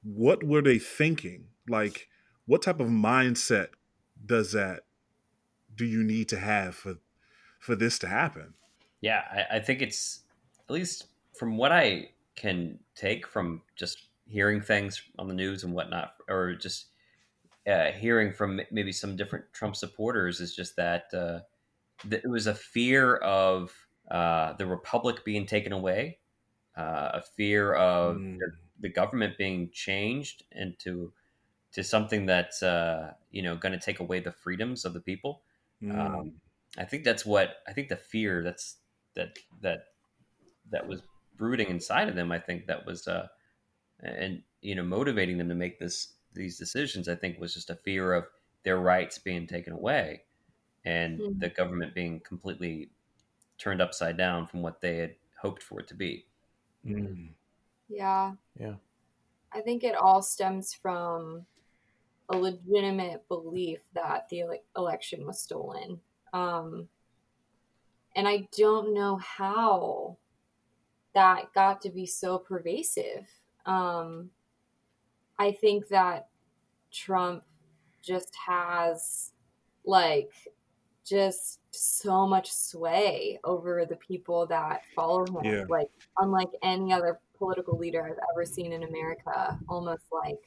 what 0.04 0.44
were 0.44 0.62
they 0.62 0.80
thinking? 0.80 1.46
Like, 1.68 2.08
what 2.46 2.62
type 2.62 2.80
of 2.80 2.88
mindset 2.88 3.70
does 4.26 4.54
that 4.54 4.82
do 5.76 5.86
you 5.86 6.04
need 6.04 6.30
to 6.30 6.40
have 6.40 6.76
for 6.76 6.96
for 7.60 7.76
this 7.76 8.00
to 8.00 8.08
happen? 8.08 8.54
Yeah, 9.02 9.22
I, 9.32 9.58
I 9.58 9.60
think 9.60 9.82
it's 9.82 10.22
at 10.68 10.74
least 10.74 11.08
from 11.38 11.58
what 11.58 11.72
I 11.72 12.10
can 12.36 12.80
take 12.96 13.28
from 13.28 13.62
just 13.76 14.08
hearing 14.28 14.62
things 14.62 15.02
on 15.20 15.28
the 15.28 15.34
news 15.34 15.64
and 15.64 15.74
whatnot, 15.74 16.14
or 16.28 16.56
just 16.56 16.88
uh, 17.70 17.92
hearing 17.92 18.32
from 18.32 18.60
maybe 18.72 18.92
some 18.92 19.16
different 19.16 19.46
Trump 19.54 19.76
supporters, 19.76 20.40
is 20.40 20.56
just 20.56 20.76
that, 20.76 21.06
uh, 21.14 21.40
that 22.06 22.24
it 22.24 22.30
was 22.30 22.48
a 22.48 22.54
fear 22.54 23.18
of 23.18 23.72
uh, 24.10 24.54
the 24.54 24.66
republic 24.68 25.26
being 25.26 25.46
taken 25.46 25.72
away, 25.74 26.20
uh, 26.78 27.12
a 27.16 27.22
fear 27.22 27.74
of 27.76 28.24
Mm. 28.26 28.58
the 28.80 28.90
government 28.90 29.38
being 29.38 29.72
changed 29.72 30.44
into 30.52 31.14
to 31.74 31.84
something 31.84 32.26
that's 32.28 32.64
uh, 32.64 33.14
you 33.32 33.42
know 33.44 33.58
going 33.58 33.74
to 33.74 33.80
take 33.80 34.00
away 34.00 34.20
the 34.20 34.32
freedoms 34.32 34.86
of 34.86 34.94
the 34.94 35.02
people. 35.02 35.44
Mm. 35.82 36.18
Um, 36.18 36.42
I 36.78 36.86
think 36.86 37.04
that's 37.06 37.26
what 37.26 37.58
I 37.68 37.74
think 37.74 37.90
the 37.90 37.98
fear 37.98 38.44
that's 38.44 38.78
that 39.16 39.40
that 39.62 39.86
that 40.70 40.88
was 40.88 41.02
brooding 41.36 41.70
inside 41.70 42.10
of 42.10 42.16
them. 42.16 42.32
I 42.32 42.40
think 42.40 42.68
that 42.68 42.86
was 42.86 43.08
uh, 43.08 43.28
and 44.00 44.44
you 44.62 44.76
know 44.76 44.84
motivating 44.84 45.38
them 45.38 45.50
to 45.50 45.56
make 45.56 45.80
this 45.80 46.16
these 46.34 46.58
decisions. 46.58 47.08
I 47.10 47.16
think 47.16 47.40
was 47.40 47.54
just 47.54 47.70
a 47.70 47.76
fear 47.76 48.14
of 48.14 48.28
their 48.64 48.80
rights 48.80 49.20
being 49.20 49.48
taken 49.48 49.74
away 49.74 50.24
and 50.86 51.24
Mhm. 51.24 51.42
the 51.42 51.50
government 51.50 51.96
being 51.96 52.20
completely 52.22 52.92
turned 53.58 53.82
upside 53.82 54.18
down 54.18 54.48
from 54.48 54.62
what 54.62 54.82
they 54.82 54.98
had 54.98 55.16
hoped 55.40 55.64
for 55.64 55.80
it 55.80 55.88
to 55.88 55.96
be. 55.96 56.26
Mm. 56.86 57.30
Yeah. 57.90 58.34
Yeah. 58.60 58.76
I 59.52 59.62
think 59.62 59.84
it 59.84 59.96
all 59.96 60.22
stems 60.22 60.74
from 60.74 61.46
a 62.30 62.38
legitimate 62.38 63.28
belief 63.28 63.80
that 63.94 64.28
the 64.30 64.42
ele- 64.42 64.64
election 64.76 65.26
was 65.26 65.40
stolen. 65.40 66.00
Um, 66.34 66.88
and 68.16 68.28
I 68.28 68.48
don't 68.58 68.94
know 68.94 69.18
how 69.18 70.18
that 71.14 71.54
got 71.54 71.82
to 71.82 71.90
be 71.90 72.06
so 72.06 72.38
pervasive. 72.38 73.28
Um, 73.66 74.32
I 75.40 75.52
think 75.52 75.88
that 75.90 76.28
Trump 76.92 77.44
just 78.04 78.36
has 78.46 79.32
like 79.86 80.32
just 81.08 81.60
so 81.72 82.28
much 82.28 82.52
sway 82.52 83.40
over 83.44 83.86
the 83.86 83.96
people 83.98 84.46
that 84.48 84.82
follow 84.96 85.26
him. 85.26 85.44
Yeah. 85.46 85.66
Like 85.70 85.90
unlike 86.20 86.50
any 86.64 86.92
other 86.94 87.20
political 87.38 87.78
leader 87.78 88.04
I've 88.06 88.20
ever 88.34 88.46
seen 88.46 88.74
in 88.74 88.84
America, 88.84 89.60
almost 89.70 90.04
like 90.12 90.40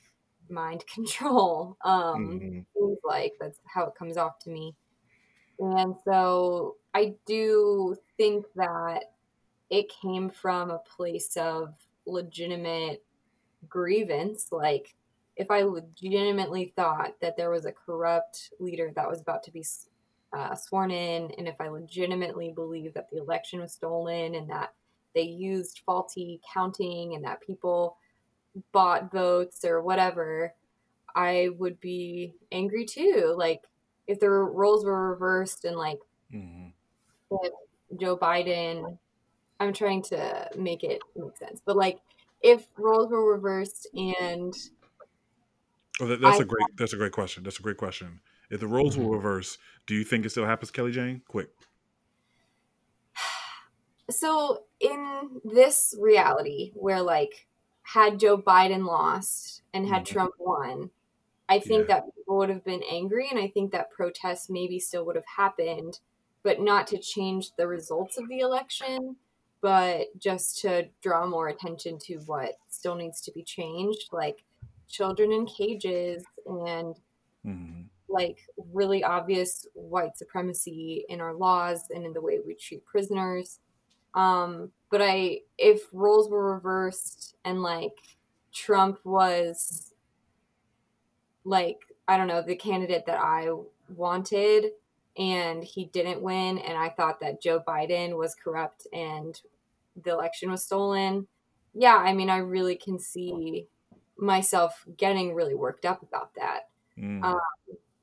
mind 0.49 0.85
control. 0.95 1.77
Um, 1.83 2.41
Mhm. 2.41 2.67
seems 2.77 2.99
like 3.05 3.35
that's 3.41 3.61
how 3.67 3.85
it 3.87 3.95
comes 3.95 4.17
off 4.17 4.39
to 4.41 4.51
me. 4.51 4.75
And 5.59 5.95
so 6.05 6.77
I 6.95 7.15
do 7.27 7.97
think 8.17 8.47
that 8.57 9.13
it 9.71 9.89
came 9.89 10.31
from 10.31 10.71
a 10.71 10.79
place 10.81 11.37
of 11.37 11.75
legitimate 12.07 13.05
grievance. 13.69 14.51
Like, 14.53 14.95
if 15.37 15.51
I 15.51 15.63
legitimately 15.63 16.73
thought 16.77 17.15
that 17.21 17.37
there 17.37 17.51
was 17.51 17.67
a 17.67 17.73
corrupt 17.73 18.53
leader 18.59 18.93
that 18.97 19.09
was 19.09 19.21
about 19.21 19.43
to 19.45 19.53
be 19.53 19.63
uh, 20.33 20.55
sworn 20.55 20.91
in, 20.91 21.31
and 21.33 21.49
if 21.49 21.57
I 21.61 21.69
legitimately 21.69 22.53
believe 22.53 22.95
that 22.95 23.11
the 23.11 23.19
election 23.19 23.61
was 23.61 23.73
stolen 23.73 24.35
and 24.35 24.51
that 24.51 24.75
they 25.15 25.23
used 25.23 25.81
faulty 25.87 26.41
counting 26.53 27.15
and 27.15 27.25
that 27.25 27.41
people 27.41 27.99
bought 28.73 29.13
votes 29.13 29.65
or 29.65 29.83
whatever, 29.83 30.55
I 31.15 31.51
would 31.59 31.81
be 31.81 32.35
angry 32.53 32.87
too. 32.87 33.35
Like, 33.37 33.63
if 34.09 34.21
the 34.21 34.31
roles 34.31 34.85
were 34.85 35.11
reversed 35.11 35.65
and 35.65 35.77
like 35.77 36.01
Mhm. 36.31 36.73
if 37.31 37.53
Joe 37.99 38.17
Biden, 38.17 38.99
I'm 39.61 39.73
trying 39.73 40.03
to 40.05 40.51
make 40.57 40.85
it 40.85 41.03
make 41.17 41.37
sense, 41.39 41.63
but 41.65 41.77
like 41.77 42.01
if 42.43 42.67
roles 42.79 43.11
were 43.11 43.33
reversed 43.35 43.89
and 43.97 44.55
that, 46.01 46.21
that's 46.21 46.39
I- 46.39 46.41
a 46.41 46.45
great 46.45 46.77
that's 46.77 46.93
a 46.93 46.97
great 46.97 47.13
question. 47.13 47.43
That's 47.45 47.59
a 47.59 47.63
great 47.63 47.77
question. 47.77 48.21
If 48.51 48.61
the 48.61 48.67
roles 48.69 48.97
Mhm. 48.97 48.99
will 48.99 49.11
reverse, 49.11 49.59
do 49.87 49.95
you 49.95 50.05
think 50.05 50.27
it 50.27 50.31
still 50.31 50.47
happens, 50.47 50.71
Kelly 50.71 50.93
Jane? 50.93 51.23
Quick. 51.29 51.51
so 54.11 54.65
in 54.81 55.41
this 55.45 55.95
reality 56.01 56.73
where 56.75 57.01
like 57.01 57.47
had 57.83 58.19
Joe 58.19 58.39
Biden 58.39 58.85
lost 58.87 59.63
and 59.73 59.87
had 59.87 60.05
Mhm. 60.05 60.07
Trump 60.07 60.35
won, 60.39 60.91
I 61.49 61.61
think 61.61 61.89
Yeah. 61.89 61.95
that 61.97 62.05
people 62.17 62.39
would 62.39 62.49
have 62.51 62.65
been 62.65 62.83
angry 62.85 63.29
and 63.31 63.39
I 63.39 63.49
think 63.49 63.73
that 63.73 63.91
protests 63.91 64.51
maybe 64.51 64.79
still 64.81 65.05
would 65.07 65.17
have 65.17 65.27
happened, 65.37 66.01
but 66.43 66.61
not 66.61 66.87
to 66.89 66.99
change 66.99 67.55
the 67.57 67.69
results 67.69 68.19
of 68.19 68.29
the 68.29 68.41
election, 68.41 69.17
but 69.61 70.09
just 70.19 70.59
to 70.61 70.91
draw 71.03 71.27
more 71.27 71.49
attention 71.49 71.99
to 72.01 72.17
what 72.27 72.55
still 72.69 72.95
needs 72.97 73.21
to 73.23 73.33
be 73.33 73.45
changed, 73.45 74.09
like 74.13 74.45
children 74.89 75.33
in 75.33 75.47
cages 75.47 76.25
and 76.47 76.97
hmm 77.45 77.90
like 78.11 78.39
really 78.73 79.03
obvious 79.05 79.67
white 79.75 80.17
supremacy 80.17 81.05
in 81.09 81.21
our 81.21 81.35
laws 81.35 81.85
and 81.91 82.05
in 82.05 82.13
the 82.13 82.21
way 82.21 82.39
we 82.45 82.55
treat 82.55 82.85
prisoners. 82.85 83.59
Um, 84.15 84.73
but 84.91 85.01
I, 85.01 85.41
if 85.59 85.83
roles 85.93 86.29
were 86.29 86.55
reversed 86.55 87.37
and 87.45 87.63
like 87.63 87.97
Trump 88.53 88.99
was 89.05 89.95
like, 91.45 91.79
I 92.09 92.17
don't 92.17 92.27
know, 92.27 92.43
the 92.43 92.57
candidate 92.57 93.07
that 93.07 93.21
I 93.21 93.51
wanted 93.95 94.73
and 95.17 95.63
he 95.63 95.87
didn't 95.87 96.23
win, 96.23 96.59
and 96.59 96.79
I 96.79 96.89
thought 96.89 97.21
that 97.21 97.43
Joe 97.43 97.63
Biden 97.67 98.17
was 98.17 98.35
corrupt 98.35 98.87
and 98.93 99.39
the 100.03 100.13
election 100.13 100.51
was 100.51 100.63
stolen. 100.63 101.27
Yeah, 101.75 101.97
I 101.97 102.15
mean, 102.15 102.31
I 102.31 102.39
really 102.39 102.77
can 102.77 102.99
see 102.99 103.67
myself 104.17 104.85
getting 104.97 105.35
really 105.35 105.55
worked 105.55 105.85
up 105.85 106.03
about 106.03 106.35
that 106.37 106.71
Mm. 107.01 107.25
Um, 107.25 107.41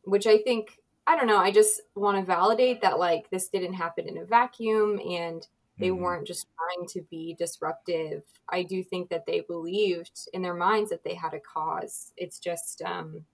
which 0.08 0.28
I 0.28 0.38
think 0.40 0.80
I 1.10 1.16
don't 1.16 1.28
know. 1.28 1.38
I 1.38 1.52
just 1.52 1.82
want 1.96 2.18
to 2.18 2.26
validate 2.26 2.82
that 2.82 3.00
like 3.00 3.30
this 3.30 3.48
didn't 3.50 3.74
happen 3.74 4.08
in 4.10 4.18
a 4.18 4.26
vacuum 4.26 5.00
and 5.00 5.48
they 5.80 5.90
Mhm. 5.90 6.00
weren't 6.00 6.28
just 6.28 6.48
trying 6.58 6.88
to 6.90 7.02
be 7.04 7.36
disruptive. 7.40 8.24
I 8.50 8.64
do 8.64 8.84
think 8.84 9.10
that 9.10 9.26
they 9.26 9.42
believed 9.42 10.28
in 10.34 10.42
their 10.42 10.54
minds 10.56 10.90
that 10.90 11.04
they 11.04 11.14
had 11.16 11.34
a 11.34 11.40
cause. 11.40 12.12
It's 12.18 12.40
just 12.40 12.82
um, 12.82 13.26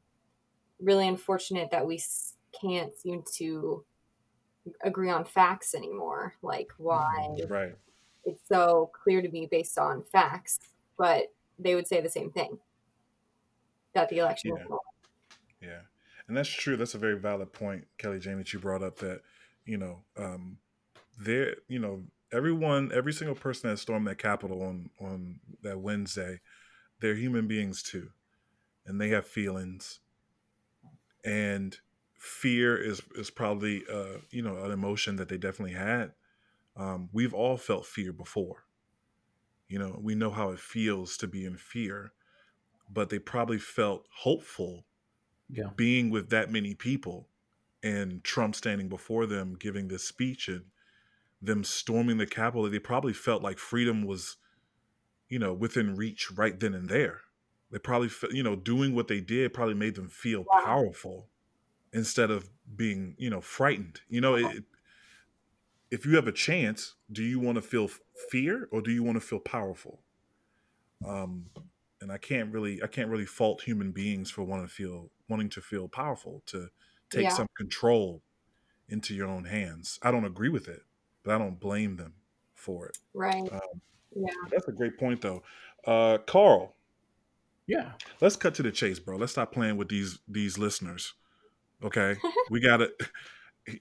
really 0.79 1.07
unfortunate 1.07 1.71
that 1.71 1.87
we 1.87 2.01
can't 2.59 2.97
seem 2.97 3.23
to 3.35 3.85
agree 4.81 5.09
on 5.09 5.25
facts 5.25 5.73
anymore. 5.75 6.35
Like 6.43 6.71
why 6.77 7.37
Right. 7.49 7.77
it's 8.25 8.47
so 8.47 8.91
clear 8.93 9.21
to 9.21 9.29
me 9.29 9.47
based 9.47 9.79
on 9.79 10.03
facts, 10.03 10.59
but 10.97 11.33
they 11.59 11.75
would 11.75 11.87
say 11.87 12.01
the 12.01 12.09
same 12.09 12.31
thing 12.31 12.59
that 13.93 14.09
the 14.09 14.19
election 14.19 14.51
was 14.51 14.59
Yeah. 14.59 14.65
stolen. 14.65 14.79
Yeah, 15.61 15.81
and 16.27 16.37
that's 16.37 16.49
true. 16.49 16.77
That's 16.77 16.95
a 16.95 16.99
very 16.99 17.17
valid 17.19 17.53
point, 17.53 17.85
Kelly 17.97 18.19
Jane, 18.19 18.37
that 18.37 18.53
you 18.53 18.59
brought 18.59 18.83
up. 18.83 18.97
That 18.99 19.21
you 19.65 19.77
know, 19.77 19.99
um, 20.17 20.57
there, 21.19 21.55
you 21.67 21.79
know, 21.79 22.03
everyone, 22.31 22.91
every 22.93 23.13
single 23.13 23.35
person 23.35 23.69
that 23.69 23.77
stormed 23.77 24.07
that 24.07 24.17
Capitol 24.17 24.61
on 24.61 24.89
on 24.99 25.39
that 25.61 25.79
Wednesday, 25.79 26.39
they're 26.99 27.15
human 27.15 27.47
beings 27.47 27.83
too, 27.83 28.09
and 28.85 28.99
they 28.99 29.09
have 29.09 29.27
feelings, 29.27 29.99
and 31.23 31.77
fear 32.17 32.77
is 32.77 33.01
is 33.15 33.29
probably 33.29 33.83
uh, 33.91 34.19
you 34.31 34.41
know 34.41 34.63
an 34.63 34.71
emotion 34.71 35.17
that 35.17 35.29
they 35.29 35.37
definitely 35.37 35.75
had. 35.75 36.13
Um, 36.75 37.09
we've 37.11 37.33
all 37.33 37.57
felt 37.57 37.85
fear 37.85 38.11
before. 38.13 38.63
You 39.67 39.79
know, 39.79 39.99
we 40.01 40.15
know 40.15 40.31
how 40.31 40.49
it 40.51 40.59
feels 40.59 41.17
to 41.17 41.27
be 41.27 41.45
in 41.45 41.57
fear, 41.57 42.13
but 42.89 43.09
they 43.09 43.19
probably 43.19 43.57
felt 43.57 44.05
hopeful 44.21 44.85
Yeah. 45.53 45.69
being 45.75 46.09
with 46.09 46.29
that 46.29 46.51
many 46.51 46.73
people 46.73 47.29
and 47.83 48.23
Trump 48.23 48.55
standing 48.55 48.89
before 48.89 49.25
them 49.25 49.55
giving 49.59 49.87
this 49.87 50.03
speech 50.03 50.47
and 50.47 50.65
them 51.41 51.63
storming 51.63 52.17
the 52.17 52.25
Capitol, 52.25 52.69
they 52.69 52.79
probably 52.79 53.13
felt 53.13 53.43
like 53.43 53.59
freedom 53.59 54.05
was, 54.05 54.37
you 55.29 55.39
know, 55.39 55.53
within 55.53 55.95
reach 55.95 56.31
right 56.31 56.59
then 56.59 56.73
and 56.73 56.89
there. 56.89 57.21
They 57.71 57.79
probably, 57.79 58.09
felt, 58.09 58.33
you 58.33 58.43
know, 58.43 58.55
doing 58.55 58.95
what 58.95 59.07
they 59.07 59.19
did 59.19 59.53
probably 59.53 59.75
made 59.75 59.95
them 59.95 60.09
feel 60.09 60.45
wow. 60.45 60.61
powerful 60.63 61.27
instead 61.93 62.31
of 62.31 62.49
being, 62.75 63.15
you 63.17 63.29
know, 63.29 63.41
frightened. 63.41 64.01
You 64.09 64.21
know, 64.21 64.35
it, 64.35 64.63
if 65.91 66.05
you 66.05 66.15
have 66.15 66.27
a 66.27 66.31
chance, 66.31 66.95
do 67.11 67.23
you 67.23 67.39
want 67.39 67.55
to 67.55 67.61
feel 67.61 67.89
fear 68.31 68.67
or 68.71 68.81
do 68.81 68.91
you 68.91 69.03
want 69.03 69.15
to 69.15 69.21
feel 69.21 69.39
powerful? 69.39 70.01
Um, 71.05 71.47
and 72.03 72.11
I 72.11 72.17
can't 72.17 72.51
really, 72.51 72.83
I 72.83 72.87
can't 72.87 73.09
really 73.09 73.25
fault 73.25 73.61
human 73.61 73.91
beings 73.91 74.29
for 74.29 74.43
wanting 74.43 74.67
to 74.67 74.71
feel, 74.71 75.09
wanting 75.29 75.49
to 75.51 75.61
feel 75.61 75.87
powerful, 75.87 76.43
to 76.47 76.67
take 77.09 77.23
yeah. 77.23 77.29
some 77.29 77.47
control 77.57 78.21
into 78.89 79.15
your 79.15 79.27
own 79.27 79.45
hands. 79.45 79.97
I 80.03 80.11
don't 80.11 80.25
agree 80.25 80.49
with 80.49 80.67
it, 80.67 80.81
but 81.23 81.33
I 81.33 81.37
don't 81.37 81.59
blame 81.59 81.95
them 81.95 82.13
for 82.53 82.87
it. 82.87 82.97
Right. 83.13 83.41
Um, 83.51 83.81
yeah. 84.13 84.33
That's 84.51 84.67
a 84.67 84.73
great 84.73 84.99
point, 84.99 85.21
though. 85.21 85.43
Uh, 85.87 86.17
Carl. 86.27 86.75
Yeah. 87.67 87.93
Let's 88.19 88.35
cut 88.35 88.53
to 88.55 88.63
the 88.63 88.71
chase, 88.71 88.99
bro. 88.99 89.15
Let's 89.15 89.31
stop 89.31 89.53
playing 89.53 89.77
with 89.77 89.87
these 89.87 90.19
these 90.27 90.57
listeners. 90.57 91.13
Okay, 91.81 92.17
we 92.49 92.59
got 92.59 92.81
it. 92.81 92.91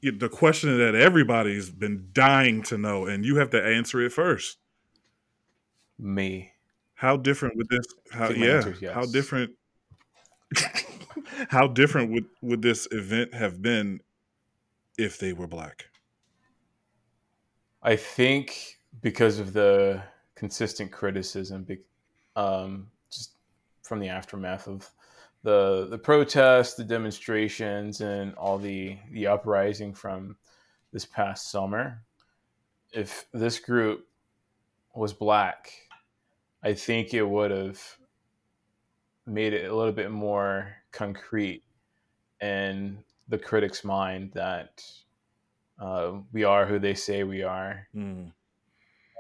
The 0.03 0.29
question 0.29 0.79
that 0.79 0.95
everybody's 0.95 1.69
been 1.71 2.09
dying 2.13 2.63
to 2.65 2.79
know, 2.79 3.07
and 3.07 3.25
you 3.25 3.37
have 3.37 3.51
to 3.51 3.63
answer 3.63 4.01
it 4.01 4.13
first. 4.13 4.59
Me. 5.99 6.52
How 7.03 7.17
different 7.17 7.57
would 7.57 7.69
this? 7.69 7.85
How 8.13 8.31
yeah? 8.31 8.63
Yes. 8.81 8.95
How 8.95 9.05
different? 9.05 9.51
how 11.49 11.67
different 11.67 12.13
would 12.13 12.27
would 12.43 12.63
this 12.63 12.87
event 12.93 13.35
have 13.35 13.61
been 13.61 13.99
if 14.97 15.19
they 15.19 15.33
were 15.33 15.49
black? 15.49 15.87
I 17.83 17.97
think 17.97 18.79
because 19.01 19.41
of 19.41 19.53
the 19.53 20.01
consistent 20.37 20.93
criticism, 20.93 21.67
um, 22.37 22.87
just 23.11 23.33
from 23.83 23.99
the 23.99 24.09
aftermath 24.09 24.69
of 24.69 24.89
the 25.43 25.89
the 25.91 25.99
protests, 25.99 26.75
the 26.75 26.85
demonstrations, 26.85 28.01
and 28.01 28.33
all 28.37 28.59
the 28.59 28.97
the 29.11 29.27
uprising 29.27 29.93
from 29.93 30.37
this 30.93 31.05
past 31.05 31.51
summer. 31.51 32.05
If 32.93 33.27
this 33.33 33.59
group 33.59 34.07
was 34.95 35.13
black, 35.13 35.73
I 36.63 36.75
think 36.75 37.13
it 37.13 37.23
would 37.23 37.51
have 37.51 37.81
made 39.27 39.53
it 39.53 39.71
a 39.71 39.75
little 39.75 39.93
bit 39.93 40.11
more 40.11 40.77
concrete 40.93 41.63
in 42.41 42.99
the 43.29 43.39
critic's 43.39 43.85
mind 43.85 44.33
that 44.35 44.85
uh, 45.81 46.13
we 46.33 46.45
are 46.45 46.67
who 46.67 46.79
they 46.79 46.95
say 46.95 47.25
we 47.25 47.43
are 47.43 47.87
mm. 47.95 48.31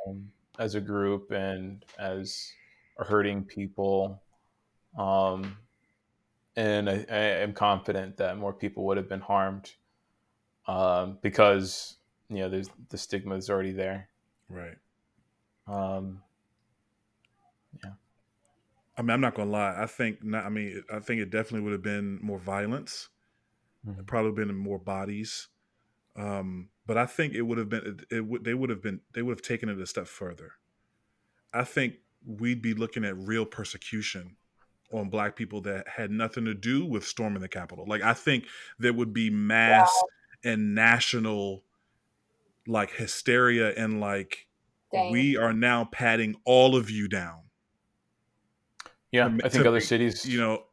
um, 0.06 0.30
as 0.58 0.74
a 0.74 0.80
group 0.80 1.30
and 1.30 1.84
as 1.98 2.52
hurting 2.98 3.44
people. 3.44 4.20
Um, 4.96 5.56
and 6.56 6.88
I, 6.88 7.06
I, 7.10 7.18
am 7.40 7.54
confident 7.54 8.18
that 8.18 8.36
more 8.36 8.52
people 8.52 8.84
would 8.84 8.98
have 8.98 9.08
been 9.08 9.20
harmed 9.20 9.72
um, 10.68 11.18
because 11.22 11.96
you 12.28 12.40
know 12.40 12.50
there's 12.50 12.68
the 12.90 12.98
stigma 12.98 13.34
is 13.36 13.48
already 13.48 13.72
there. 13.72 14.08
Right. 14.50 14.76
Um, 15.66 16.20
yeah. 17.84 17.92
I 18.96 19.02
mean, 19.02 19.10
I'm 19.10 19.20
not 19.20 19.34
gonna 19.34 19.50
lie. 19.50 19.74
I 19.76 19.86
think 19.86 20.22
not. 20.22 20.44
I 20.44 20.48
mean, 20.48 20.82
I 20.92 20.98
think 20.98 21.20
it 21.20 21.30
definitely 21.30 21.60
would 21.60 21.72
have 21.72 21.82
been 21.82 22.18
more 22.22 22.38
violence. 22.38 23.08
Mm-hmm. 23.86 24.02
Probably 24.04 24.44
been 24.44 24.54
more 24.54 24.78
bodies. 24.78 25.48
Um, 26.14 26.68
but 26.86 26.98
I 26.98 27.06
think 27.06 27.34
it 27.34 27.42
would 27.42 27.58
have 27.58 27.68
been. 27.68 28.04
It, 28.10 28.16
it 28.16 28.20
would. 28.26 28.44
They 28.44 28.54
would 28.54 28.70
have 28.70 28.82
been. 28.82 29.00
They 29.14 29.22
would 29.22 29.32
have 29.32 29.42
taken 29.42 29.68
it 29.68 29.80
a 29.80 29.86
step 29.86 30.06
further. 30.06 30.52
I 31.54 31.64
think 31.64 31.94
we'd 32.24 32.62
be 32.62 32.74
looking 32.74 33.04
at 33.04 33.16
real 33.16 33.44
persecution 33.44 34.36
on 34.92 35.08
black 35.08 35.36
people 35.36 35.60
that 35.62 35.88
had 35.88 36.10
nothing 36.10 36.44
to 36.44 36.54
do 36.54 36.84
with 36.84 37.06
storming 37.06 37.40
the 37.40 37.48
Capitol. 37.48 37.84
Like 37.88 38.02
I 38.02 38.14
think 38.14 38.44
there 38.78 38.92
would 38.92 39.12
be 39.12 39.30
mass 39.30 39.90
wow. 39.94 40.52
and 40.52 40.74
national 40.74 41.64
like 42.66 42.92
hysteria 42.92 43.74
and 43.74 44.00
like 44.00 44.46
Dang. 44.92 45.12
we 45.12 45.36
are 45.36 45.52
now 45.52 45.88
patting 45.90 46.36
all 46.44 46.76
of 46.76 46.90
you 46.90 47.08
down. 47.08 47.40
Yeah, 49.12 49.30
I 49.44 49.48
think 49.50 49.66
other 49.66 49.80
cities, 49.80 50.26
you 50.26 50.40
know, 50.40 50.64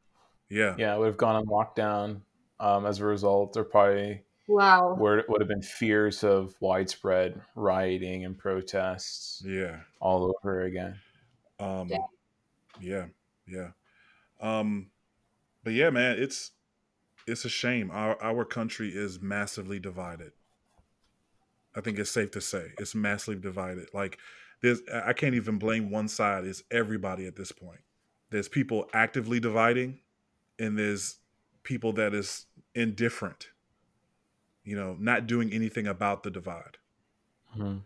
yeah, 0.49 0.75
yeah, 0.77 0.95
would 0.95 1.07
have 1.07 1.17
gone 1.17 1.35
on 1.35 1.45
lockdown 1.45 2.21
um, 2.59 2.85
as 2.85 2.99
a 2.99 3.05
result. 3.05 3.53
There 3.53 3.65
probably 3.65 4.23
wow 4.47 4.95
would 4.97 5.25
would 5.27 5.41
have 5.41 5.47
been 5.47 5.61
fears 5.61 6.23
of 6.23 6.55
widespread 6.61 7.41
rioting 7.55 8.25
and 8.25 8.37
protests. 8.37 9.43
Yeah, 9.45 9.81
all 9.99 10.33
over 10.41 10.61
again. 10.61 10.95
Um, 11.59 11.91
yeah, 12.79 13.07
yeah. 13.45 13.71
Um, 14.39 14.89
but 15.63 15.73
yeah, 15.73 15.89
man, 15.89 16.17
it's 16.17 16.51
it's 17.27 17.43
a 17.45 17.49
shame. 17.49 17.91
Our 17.91 18.21
our 18.23 18.45
country 18.45 18.89
is 18.89 19.21
massively 19.21 19.79
divided. 19.79 20.31
I 21.75 21.81
think 21.81 21.99
it's 21.99 22.09
safe 22.09 22.31
to 22.31 22.41
say 22.41 22.71
it's 22.77 22.95
massively 22.95 23.39
divided. 23.39 23.89
Like 23.93 24.17
there's 24.61 24.79
I 24.93 25.13
can't 25.13 25.35
even 25.35 25.57
blame 25.57 25.91
one 25.91 26.07
side. 26.07 26.45
It's 26.45 26.63
everybody 26.71 27.27
at 27.27 27.35
this 27.35 27.51
point. 27.51 27.81
There's 28.31 28.47
people 28.47 28.89
actively 28.93 29.39
dividing, 29.39 29.99
and 30.57 30.77
there's 30.77 31.17
people 31.63 31.93
that 31.93 32.13
is 32.13 32.45
indifferent. 32.75 33.49
You 34.63 34.75
know, 34.75 34.95
not 34.99 35.25
doing 35.25 35.51
anything 35.51 35.87
about 35.87 36.23
the 36.23 36.29
divide. 36.29 36.77
Mm-hmm. 37.57 37.77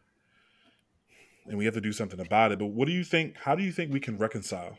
And 1.46 1.58
we 1.58 1.66
have 1.66 1.74
to 1.74 1.82
do 1.82 1.94
something 1.94 2.20
about 2.20 2.52
it. 2.52 2.60
But 2.60 2.68
what 2.68 2.88
do 2.88 2.94
you 2.94 3.04
think? 3.04 3.38
How 3.38 3.56
do 3.56 3.64
you 3.64 3.72
think 3.72 3.92
we 3.92 4.00
can 4.00 4.18
reconcile 4.18 4.78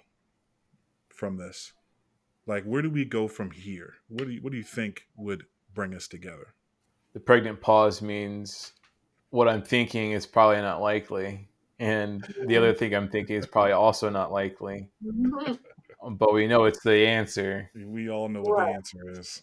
from 1.08 1.36
this? 1.36 1.72
Like, 2.46 2.64
where 2.64 2.82
do 2.82 2.90
we 2.90 3.04
go 3.04 3.26
from 3.28 3.50
here? 3.50 3.94
What 4.08 4.26
do 4.26 4.32
you, 4.32 4.42
what 4.42 4.52
do 4.52 4.58
you 4.58 4.64
think 4.64 5.06
would 5.16 5.44
bring 5.72 5.94
us 5.94 6.08
together? 6.08 6.54
The 7.14 7.20
pregnant 7.20 7.60
pause 7.60 8.02
means 8.02 8.72
what 9.30 9.48
I'm 9.48 9.62
thinking 9.62 10.12
is 10.12 10.26
probably 10.26 10.60
not 10.60 10.82
likely, 10.82 11.48
and 11.84 12.22
the 12.46 12.56
other 12.56 12.70
mm-hmm. 12.70 12.78
thing 12.78 12.94
I'm 12.94 13.10
thinking 13.10 13.36
is 13.36 13.46
probably 13.46 13.72
also 13.72 14.08
not 14.08 14.32
likely. 14.32 14.88
Mm-hmm. 15.04 16.14
but 16.14 16.32
we 16.32 16.46
know 16.46 16.64
it's 16.64 16.82
the 16.82 17.06
answer. 17.06 17.70
We 17.74 18.08
all 18.08 18.30
know 18.30 18.40
what 18.40 18.66
the 18.66 18.72
answer 18.72 19.10
is. 19.10 19.42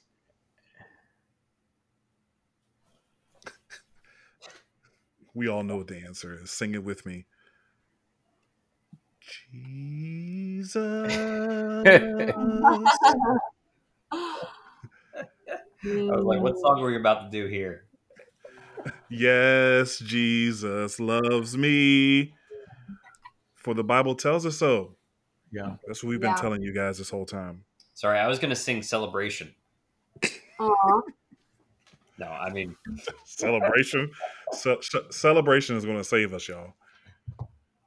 we 5.36 5.47
all 5.49 5.62
know 5.62 5.77
what 5.77 5.88
the 5.88 5.99
answer 5.99 6.34
is. 6.41 6.49
Sing 6.49 6.73
it 6.73 6.84
with 6.84 7.06
me. 7.06 7.25
Jesus. 9.51 11.13
I 15.84 16.15
was 16.15 16.25
like, 16.25 16.41
what 16.41 16.58
song 16.58 16.82
were 16.82 16.89
you 16.89 16.99
about 16.99 17.32
to 17.32 17.38
do 17.38 17.45
here? 17.47 17.86
Yes, 19.09 19.99
Jesus 19.99 20.99
loves 20.99 21.57
me. 21.57 22.33
For 23.55 23.73
the 23.73 23.83
Bible 23.83 24.15
tells 24.15 24.45
us 24.45 24.57
so. 24.57 24.95
Yeah. 25.51 25.75
That's 25.85 26.03
what 26.03 26.09
we've 26.09 26.21
been 26.21 26.31
yeah. 26.31 26.35
telling 26.37 26.61
you 26.61 26.73
guys 26.73 26.97
this 26.97 27.09
whole 27.09 27.25
time. 27.25 27.63
Sorry, 27.93 28.17
I 28.17 28.27
was 28.27 28.39
going 28.39 28.49
to 28.49 28.55
sing 28.55 28.81
Celebration. 28.81 29.53
Aww. 30.59 31.01
No, 32.21 32.27
I 32.27 32.51
mean 32.51 32.75
celebration. 33.25 34.11
Ce- 34.53 34.95
celebration 35.09 35.75
is 35.75 35.85
going 35.85 35.97
to 35.97 36.03
save 36.03 36.35
us, 36.35 36.47
y'all. 36.47 36.75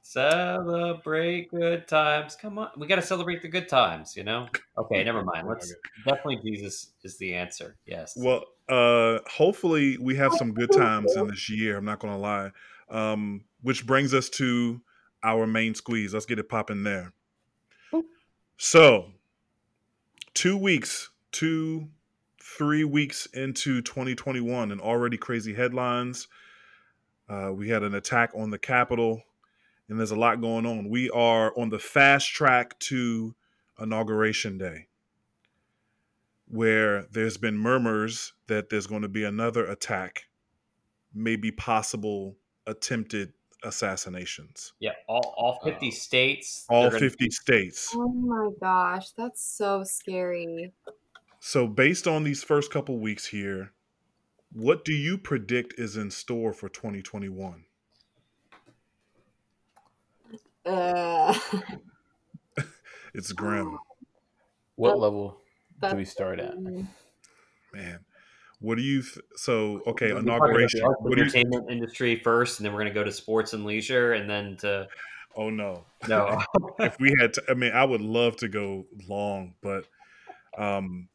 Celebrate 0.01 1.49
good 1.49 1.87
times. 1.87 2.35
Come 2.35 2.57
on, 2.57 2.69
we 2.77 2.85
got 2.85 2.97
to 2.97 3.01
celebrate 3.01 3.41
the 3.41 3.47
good 3.47 3.69
times. 3.69 4.15
You 4.15 4.25
know. 4.25 4.47
Okay, 4.77 5.05
never 5.05 5.23
mind. 5.23 5.47
Let's 5.49 5.73
definitely 6.05 6.41
Jesus 6.43 6.91
is 7.03 7.17
the 7.17 7.33
answer. 7.33 7.77
Yes. 7.85 8.13
Well, 8.17 8.43
uh, 8.69 9.19
hopefully 9.27 9.97
we 9.97 10.15
have 10.15 10.33
some 10.33 10.53
good 10.53 10.71
times 10.71 11.15
in 11.15 11.27
this 11.29 11.49
year. 11.49 11.77
I'm 11.77 11.85
not 11.85 11.99
going 11.99 12.13
to 12.13 12.19
lie. 12.19 12.51
Um, 12.89 13.45
which 13.61 13.85
brings 13.85 14.13
us 14.13 14.29
to 14.29 14.81
our 15.23 15.47
main 15.47 15.73
squeeze. 15.73 16.13
Let's 16.13 16.25
get 16.25 16.39
it 16.39 16.49
popping 16.49 16.83
there. 16.83 17.13
So, 18.57 19.11
two 20.33 20.55
weeks, 20.55 21.09
two, 21.31 21.89
three 22.41 22.83
weeks 22.83 23.25
into 23.33 23.81
2021, 23.81 24.71
and 24.71 24.79
already 24.79 25.17
crazy 25.17 25.53
headlines. 25.53 26.27
Uh, 27.27 27.51
we 27.53 27.69
had 27.69 27.83
an 27.83 27.95
attack 27.95 28.31
on 28.35 28.51
the 28.51 28.59
Capitol 28.59 29.23
and 29.89 29.99
there's 29.99 30.11
a 30.11 30.15
lot 30.15 30.41
going 30.41 30.65
on. 30.65 30.89
We 30.89 31.09
are 31.11 31.57
on 31.57 31.69
the 31.69 31.79
fast 31.79 32.29
track 32.31 32.77
to 32.79 33.35
inauguration 33.79 34.57
day, 34.57 34.87
where 36.47 37.05
there's 37.11 37.37
been 37.37 37.57
murmurs 37.57 38.33
that 38.47 38.69
there's 38.69 38.87
going 38.87 39.01
to 39.01 39.07
be 39.07 39.23
another 39.23 39.65
attack, 39.65 40.27
maybe 41.13 41.51
possible 41.51 42.37
attempted 42.67 43.33
assassinations. 43.63 44.73
Yeah, 44.79 44.91
all, 45.07 45.33
all 45.37 45.59
50 45.63 45.87
uh, 45.87 45.91
states. 45.91 46.65
All 46.69 46.89
50 46.89 47.29
states. 47.31 47.91
Oh 47.95 48.09
my 48.09 48.49
gosh, 48.61 49.11
that's 49.11 49.43
so 49.43 49.83
scary. 49.83 50.73
So, 51.39 51.67
based 51.67 52.07
on 52.07 52.23
these 52.23 52.43
first 52.43 52.71
couple 52.71 52.99
weeks 52.99 53.27
here, 53.27 53.71
what 54.51 54.85
do 54.85 54.93
you 54.93 55.17
predict 55.17 55.79
is 55.79 55.97
in 55.97 56.09
store 56.11 56.53
for 56.53 56.69
2021? 56.69 57.65
Uh, 60.65 61.37
it's 63.13 63.31
grim. 63.31 63.77
What 64.75 64.89
That's- 64.89 65.01
level 65.01 65.41
do 65.91 65.97
we 65.97 66.05
start 66.05 66.39
at? 66.39 66.57
Man. 67.73 68.05
What 68.59 68.75
do 68.75 68.83
you 68.83 69.01
th- 69.01 69.25
so 69.35 69.81
okay, 69.87 70.13
We're 70.13 70.19
inauguration. 70.19 70.81
the 70.81 70.95
What 71.01 71.15
do 71.15 71.21
you 71.21 71.21
entertainment 71.23 71.69
industry 71.69 72.15
first, 72.17 72.59
and 72.59 72.65
then 72.65 72.73
we're 72.73 72.81
going 72.81 72.93
to 72.93 72.99
go 72.99 73.03
to 73.03 73.11
sports 73.11 73.53
and 73.53 73.65
leisure, 73.65 74.13
and 74.13 74.29
then 74.29 74.57
to 74.57 74.87
Oh 75.35 75.49
no. 75.49 75.85
no. 76.07 76.41
if 76.79 76.97
we 76.99 77.13
had 77.19 77.33
to 77.33 77.43
I 77.49 77.53
mean 77.53 77.73
I 77.73 77.83
would 77.83 78.01
love 78.01 78.37
to 78.37 78.47
go 78.47 78.87
long, 79.07 79.55
but 79.61 79.85
um 80.57 81.09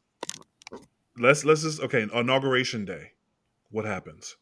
let's 1.17 1.43
let's 1.45 1.63
just 1.63 1.81
okay, 1.81 2.03
inauguration 2.03 2.85
day. 2.85 3.13
What 3.69 3.85
happens? 3.85 4.37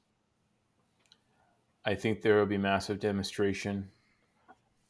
I 1.86 1.96
think 1.96 2.22
there 2.22 2.38
will 2.38 2.46
be 2.46 2.58
massive 2.58 3.00
demonstration 3.00 3.92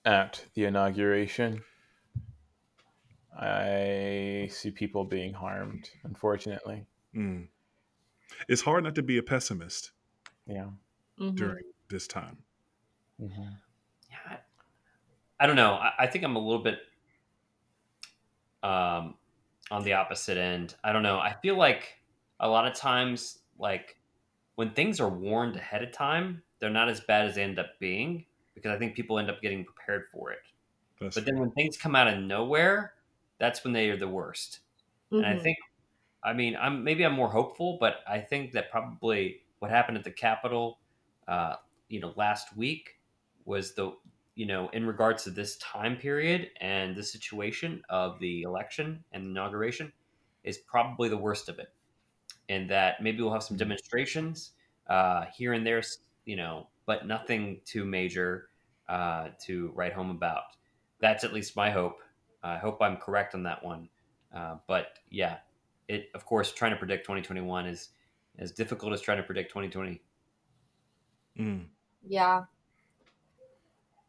at 0.06 0.45
the 0.54 0.65
inauguration. 0.65 1.63
I 3.39 4.49
see 4.52 4.71
people 4.71 5.06
being 5.06 5.34
harmed, 5.34 5.89
unfortunately. 6.04 6.86
Mm. 7.15 7.47
It's 8.49 8.62
hard 8.63 8.84
not 8.84 8.95
to 8.95 9.04
be 9.04 9.17
a 9.17 9.23
pessimist 9.23 9.91
Yeah. 10.45 10.71
Mhm. 11.17 11.36
during 11.38 11.63
this 11.89 12.08
time. 12.08 12.43
hmm 13.19 13.49
Yeah, 14.10 14.39
I 15.39 15.47
don't 15.47 15.56
know. 15.56 15.73
I, 15.73 15.93
I 15.99 16.08
think 16.08 16.23
I'm 16.23 16.36
a 16.36 16.39
little 16.39 16.63
bit 16.63 16.80
um, 18.63 19.15
on 19.71 19.84
the 19.84 19.93
opposite 19.93 20.38
end. 20.38 20.75
I 20.84 20.91
don't 20.91 21.04
know. 21.04 21.19
I 21.19 21.36
feel 21.41 21.58
like 21.58 21.99
a 22.39 22.47
lot 22.47 22.67
of 22.67 22.73
times, 22.73 23.39
like 23.58 23.97
when 24.56 24.71
things 24.73 24.99
are 24.99 25.10
warned 25.10 25.56
ahead 25.56 25.84
of 25.84 25.91
time, 25.91 26.43
they're 26.60 26.69
not 26.69 26.89
as 26.89 27.02
bad 27.02 27.28
as 27.28 27.36
they 27.36 27.43
end 27.43 27.60
up 27.60 27.80
being 27.80 28.25
because 28.56 28.71
I 28.71 28.80
think 28.80 28.95
people 28.95 29.19
end 29.19 29.30
up 29.30 29.41
getting 29.41 29.65
prepared 29.65 30.06
for 30.12 30.32
it. 30.32 30.39
That's 30.99 31.15
But 31.15 31.25
then 31.25 31.39
when 31.39 31.52
things 31.52 31.78
come 31.78 31.95
out 31.95 32.08
of 32.08 32.19
nowhere, 32.19 32.93
that's 33.39 33.63
when 33.63 33.73
they 33.73 33.89
are 33.89 33.97
the 33.97 34.08
worst. 34.10 34.62
And 35.17 35.28
I 35.28 35.36
Mhm. 35.36 35.38
think, 35.38 35.58
I 36.23 36.34
mean, 36.34 36.56
I'm 36.58 36.84
maybe 36.84 37.06
I'm 37.06 37.13
more 37.13 37.30
hopeful, 37.32 37.78
but 37.80 37.97
I 38.08 38.19
think 38.21 38.52
that 38.54 38.71
probably 38.71 39.43
what 39.60 39.71
happened 39.71 39.97
at 39.97 40.04
the 40.04 40.12
Capitol, 40.12 40.82
uh, 41.28 41.58
you 41.89 41.99
know, 41.99 42.13
last 42.17 42.56
week 42.58 43.02
was 43.45 43.75
the, 43.75 43.97
you 44.36 44.45
know, 44.45 44.69
in 44.69 44.86
regards 44.86 45.23
to 45.25 45.32
this 45.32 45.58
time 45.58 45.97
period 45.97 46.52
and 46.62 46.95
the 46.95 47.04
situation 47.04 47.84
of 47.89 48.19
the 48.19 48.43
election 48.43 49.04
and 49.12 49.25
inauguration, 49.25 49.93
is 50.43 50.58
probably 50.60 51.10
the 51.10 51.17
worst 51.17 51.49
of 51.49 51.60
it. 51.60 51.69
And 52.49 52.69
that 52.69 53.02
maybe 53.02 53.21
we'll 53.21 53.34
have 53.34 53.43
some 53.43 53.58
demonstrations 53.58 54.54
uh, 54.88 55.25
here 55.28 55.54
and 55.54 55.65
there, 55.65 55.82
you 56.25 56.36
know, 56.36 56.69
but 56.86 57.06
nothing 57.06 57.62
too 57.65 57.86
major 57.86 58.49
uh, 58.88 59.30
to 59.43 59.69
write 59.71 59.93
home 59.93 60.10
about. 60.10 60.43
That's 60.99 61.23
at 61.23 61.34
least 61.34 61.56
my 61.56 61.69
hope. 61.69 61.99
I 62.43 62.58
hope 62.58 62.82
I'm 62.82 62.97
correct 62.97 63.36
on 63.36 63.43
that 63.43 63.63
one. 63.63 63.89
Uh, 64.36 64.56
but 64.67 64.99
yeah, 65.10 65.38
it 65.88 66.10
of 66.13 66.25
course 66.25 66.52
trying 66.52 66.71
to 66.71 66.78
predict 66.78 67.06
2021 67.06 67.65
is 67.65 67.89
as 68.38 68.52
difficult 68.52 68.93
as 68.93 69.02
trying 69.02 69.17
to 69.17 69.23
predict 69.23 69.49
2020. 69.49 70.02
Mm. 71.39 71.65
Yeah. 72.08 72.43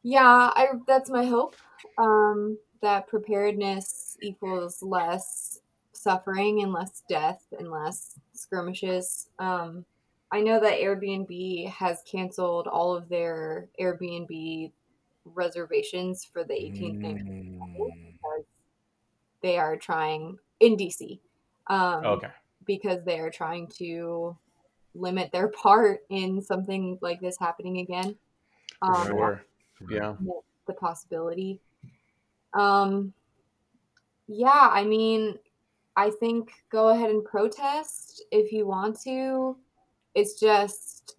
Yeah, 0.02 0.50
I 0.54 0.68
that's 0.86 1.10
my 1.10 1.24
hope. 1.24 1.56
Um, 1.98 2.58
that 2.82 3.08
preparedness 3.08 4.16
equals 4.22 4.82
less 4.82 5.60
suffering 5.92 6.62
and 6.62 6.72
less 6.72 7.02
death 7.08 7.44
and 7.58 7.70
less 7.70 8.18
skirmishes. 8.32 9.28
Um, 9.38 9.84
I 10.32 10.40
know 10.40 10.60
that 10.60 10.80
Airbnb 10.80 11.68
has 11.68 12.02
canceled 12.10 12.66
all 12.68 12.96
of 12.96 13.08
their 13.08 13.68
Airbnb 13.80 14.72
reservations 15.24 16.24
for 16.24 16.44
the 16.44 16.54
18th 16.54 17.04
and 17.04 17.20
Mm. 17.80 18.09
Because 19.40 19.52
they 19.52 19.58
are 19.58 19.76
trying 19.76 20.38
in 20.60 20.76
DC. 20.76 21.18
Um, 21.68 22.04
Okay. 22.04 22.30
because 22.66 23.04
they 23.04 23.18
are 23.20 23.30
trying 23.30 23.68
to 23.68 24.36
limit 24.94 25.30
their 25.32 25.48
part 25.62 26.00
in 26.10 26.42
something 26.42 26.98
like 27.00 27.20
this 27.20 27.38
happening 27.38 27.78
again. 27.78 28.16
For 28.84 28.94
Um, 28.96 29.06
Sure. 29.06 29.44
Yeah. 29.88 30.16
the 30.66 30.74
possibility. 30.74 31.58
Um, 32.52 33.12
yeah, 34.28 34.68
I 34.72 34.84
mean, 34.84 35.38
I 35.96 36.10
think 36.10 36.52
go 36.70 36.88
ahead 36.90 37.10
and 37.10 37.24
protest 37.24 38.22
if 38.30 38.52
you 38.52 38.66
want 38.66 39.00
to. 39.02 39.56
It's 40.14 40.38
just 40.38 41.16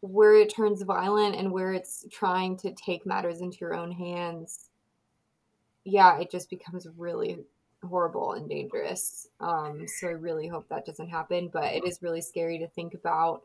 where 0.00 0.34
it 0.34 0.50
turns 0.50 0.82
violent 0.82 1.34
and 1.36 1.50
where 1.50 1.72
it's 1.72 2.04
trying 2.10 2.56
to 2.58 2.72
take 2.74 3.06
matters 3.06 3.40
into 3.40 3.58
your 3.60 3.74
own 3.74 3.90
hands. 3.90 4.70
Yeah, 5.84 6.18
it 6.18 6.30
just 6.30 6.50
becomes 6.50 6.86
really 6.96 7.38
horrible 7.82 8.32
and 8.32 8.48
dangerous. 8.48 9.28
Um, 9.40 9.86
so 9.86 10.08
I 10.08 10.12
really 10.12 10.48
hope 10.48 10.68
that 10.68 10.86
doesn't 10.86 11.08
happen. 11.08 11.50
But 11.52 11.72
it 11.74 11.84
is 11.84 12.00
really 12.02 12.22
scary 12.22 12.58
to 12.58 12.68
think 12.68 12.94
about 12.94 13.42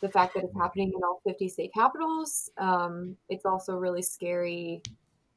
the 0.00 0.08
fact 0.08 0.34
that 0.34 0.44
it's 0.44 0.56
happening 0.56 0.92
in 0.94 1.02
all 1.02 1.20
50 1.26 1.48
state 1.48 1.74
capitals. 1.74 2.50
Um, 2.58 3.16
it's 3.28 3.44
also 3.44 3.76
really 3.76 4.02
scary 4.02 4.82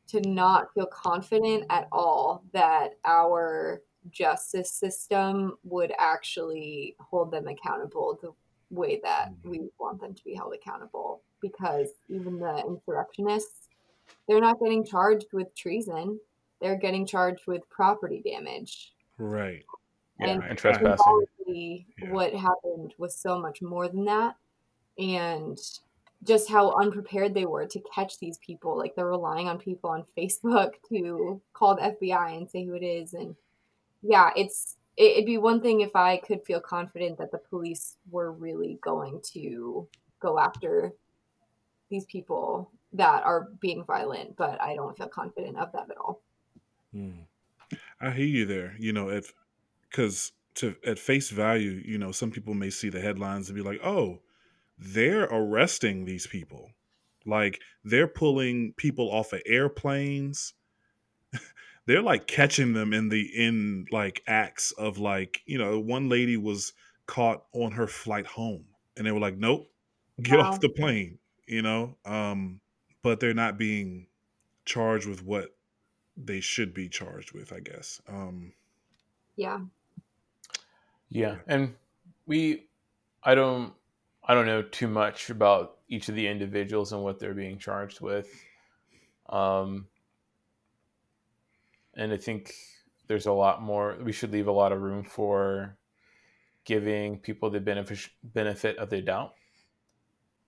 to 0.08 0.22
not 0.28 0.74
feel 0.74 0.88
confident 0.88 1.66
at 1.70 1.88
all 1.92 2.44
that 2.54 2.98
our 3.06 3.82
justice 4.10 4.72
system 4.72 5.58
would 5.64 5.94
actually 6.00 6.96
hold 7.00 7.32
them 7.32 7.48
accountable 7.48 8.18
the 8.22 8.32
way 8.70 9.00
that 9.04 9.30
we 9.44 9.70
want 9.80 10.00
them 10.02 10.14
to 10.14 10.24
be 10.24 10.34
held 10.34 10.54
accountable. 10.54 11.22
Because 11.42 11.90
even 12.10 12.38
the 12.40 12.64
insurrectionists, 12.68 13.69
they're 14.28 14.42
not 14.42 14.60
getting 14.60 14.86
charged 14.86 15.28
with 15.34 15.54
treason, 15.56 16.20
they're 16.62 16.78
getting 16.78 17.06
charged 17.06 17.42
with 17.48 17.68
property 17.70 18.22
damage. 18.26 18.94
Right. 19.18 19.66
Yeah. 20.20 20.28
And 20.28 20.44
And 20.44 20.58
trespassing. 20.58 21.28
Yeah. 21.48 22.12
what 22.12 22.34
happened 22.34 22.94
was 22.98 23.16
so 23.16 23.40
much 23.40 23.62
more 23.62 23.88
than 23.88 24.06
that 24.06 24.36
and 25.00 25.58
just 26.24 26.50
how 26.50 26.72
unprepared 26.74 27.34
they 27.34 27.46
were 27.46 27.66
to 27.66 27.82
catch 27.94 28.20
these 28.20 28.38
people 28.38 28.78
like 28.78 28.94
they're 28.96 29.08
relying 29.08 29.48
on 29.48 29.58
people 29.58 29.90
on 29.90 30.04
facebook 30.18 30.74
to 30.90 31.42
call 31.54 31.76
the 31.76 31.96
fbi 32.02 32.38
and 32.38 32.50
say 32.50 32.66
who 32.66 32.76
it 32.76 32.84
is 32.84 33.14
and 33.14 33.36
yeah 34.04 34.30
it's 34.36 34.76
it'd 34.98 35.26
be 35.26 35.38
one 35.38 35.62
thing 35.62 35.82
if 35.82 35.96
i 35.96 36.18
could 36.18 36.44
feel 36.46 36.60
confident 36.60 37.18
that 37.18 37.32
the 37.32 37.38
police 37.38 37.98
were 38.12 38.32
really 38.34 38.78
going 38.82 39.20
to 39.24 39.88
go 40.20 40.38
after 40.38 40.94
these 41.90 42.06
people 42.06 42.70
that 42.94 43.24
are 43.24 43.50
being 43.62 43.84
violent 43.86 44.36
but 44.38 44.62
i 44.62 44.76
don't 44.76 44.98
feel 44.98 45.10
confident 45.10 45.58
of 45.58 45.72
that 45.74 45.90
at 45.92 45.98
all 45.98 46.24
Mm. 46.94 47.28
I 48.02 48.12
hear 48.12 48.28
you 48.28 48.46
there. 48.46 48.76
You 48.80 48.94
know, 48.94 49.10
at 49.10 49.26
because 49.90 50.34
to 50.56 50.76
at 50.86 51.00
face 51.00 51.30
value, 51.32 51.82
you 51.86 51.98
know, 51.98 52.14
some 52.14 52.32
people 52.32 52.54
may 52.54 52.70
see 52.70 52.90
the 52.90 53.02
headlines 53.02 53.50
and 53.50 53.56
be 53.58 53.64
like, 53.64 53.82
"Oh, 53.84 54.24
they're 54.78 55.26
arresting 55.26 56.06
these 56.06 56.28
people. 56.28 56.72
Like 57.26 57.62
they're 57.84 58.08
pulling 58.10 58.74
people 58.76 59.12
off 59.12 59.34
of 59.34 59.42
airplanes. 59.46 60.54
they're 61.86 62.02
like 62.02 62.28
catching 62.28 62.74
them 62.74 62.94
in 62.94 63.10
the 63.10 63.24
in 63.36 63.86
like 63.92 64.24
acts 64.28 64.72
of 64.74 64.98
like, 64.98 65.42
you 65.46 65.58
know, 65.58 65.80
one 65.80 66.10
lady 66.10 66.38
was 66.38 66.74
caught 67.08 67.46
on 67.54 67.72
her 67.74 67.88
flight 67.88 68.26
home 68.28 68.68
and 68.98 69.06
they 69.08 69.12
were 69.12 69.20
like, 69.20 69.38
"Nope, 69.38 69.68
get 70.22 70.40
Wow. 70.40 70.42
off 70.42 70.60
the 70.62 70.70
plane." 70.70 71.20
You 71.48 71.62
know, 71.64 71.98
um, 72.06 72.62
but 73.02 73.20
they're 73.20 73.34
not 73.34 73.58
being 73.58 74.08
charged 74.66 75.08
with 75.08 75.24
what 75.24 75.56
they 76.18 76.40
should 76.40 76.74
be 76.74 76.90
charged 76.90 77.32
with, 77.34 77.54
I 77.54 77.60
guess. 77.60 78.02
Um, 78.08 78.54
yeah 79.36 79.60
Yeah, 81.10 81.36
and 81.48 81.76
we, 82.26 82.68
I 83.24 83.36
don't, 83.36 83.74
I 84.24 84.34
don't 84.34 84.46
know 84.46 84.62
too 84.62 84.88
much 84.88 85.30
about 85.30 85.78
each 85.88 86.10
of 86.10 86.16
the 86.16 86.28
individuals 86.28 86.94
and 86.94 87.04
what 87.04 87.20
they're 87.20 87.34
being 87.34 87.58
charged 87.58 88.02
with. 88.02 88.30
Um, 89.30 89.88
and 91.96 92.12
I 92.14 92.18
think 92.18 92.54
there's 93.08 93.26
a 93.26 93.34
lot 93.34 93.62
more. 93.62 93.98
We 94.04 94.12
should 94.12 94.32
leave 94.32 94.48
a 94.48 94.52
lot 94.52 94.72
of 94.72 94.82
room 94.82 95.04
for 95.04 95.78
giving 96.66 97.18
people 97.18 97.50
the 97.50 97.60
benefit 97.60 98.10
benefit 98.24 98.78
of 98.78 98.90
the 98.90 99.02
doubt. 99.02 99.34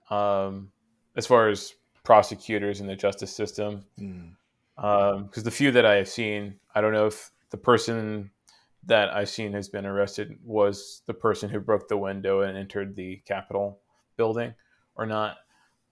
Um, 0.10 0.72
as 1.16 1.26
far 1.26 1.50
as 1.50 1.74
prosecutors 2.04 2.82
in 2.82 2.88
the 2.88 2.96
justice 2.96 3.36
system, 3.36 3.86
mm, 4.00 4.32
because 4.76 5.44
the 5.44 5.52
few 5.52 5.72
that 5.72 5.86
I 5.86 5.96
have 5.96 6.10
seen, 6.10 6.56
I 6.74 6.82
don't 6.82 6.94
know 6.94 7.08
if 7.08 7.32
the 7.52 7.58
person 7.58 8.32
that 8.84 9.14
I've 9.14 9.30
seen 9.30 9.54
has 9.54 9.70
been 9.70 9.86
arrested 9.86 10.40
was 10.44 11.04
the 11.06 11.14
person 11.14 11.50
who 11.50 11.60
broke 11.60 11.88
the 11.88 11.98
window 11.98 12.42
and 12.42 12.58
entered 12.58 12.96
the 12.96 13.22
Capitol 13.26 13.80
building 14.18 14.56
or 14.96 15.06
not. 15.06 15.38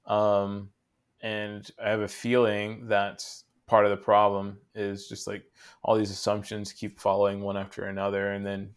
Um, 0.07 0.71
and 1.21 1.69
I 1.83 1.89
have 1.89 2.01
a 2.01 2.07
feeling 2.07 2.87
that 2.87 3.23
part 3.67 3.85
of 3.85 3.91
the 3.91 3.97
problem 3.97 4.57
is 4.73 5.07
just 5.07 5.27
like 5.27 5.43
all 5.83 5.95
these 5.95 6.09
assumptions 6.09 6.73
keep 6.73 6.99
following 6.99 7.41
one 7.41 7.57
after 7.57 7.85
another, 7.85 8.31
and 8.31 8.43
then 8.43 8.73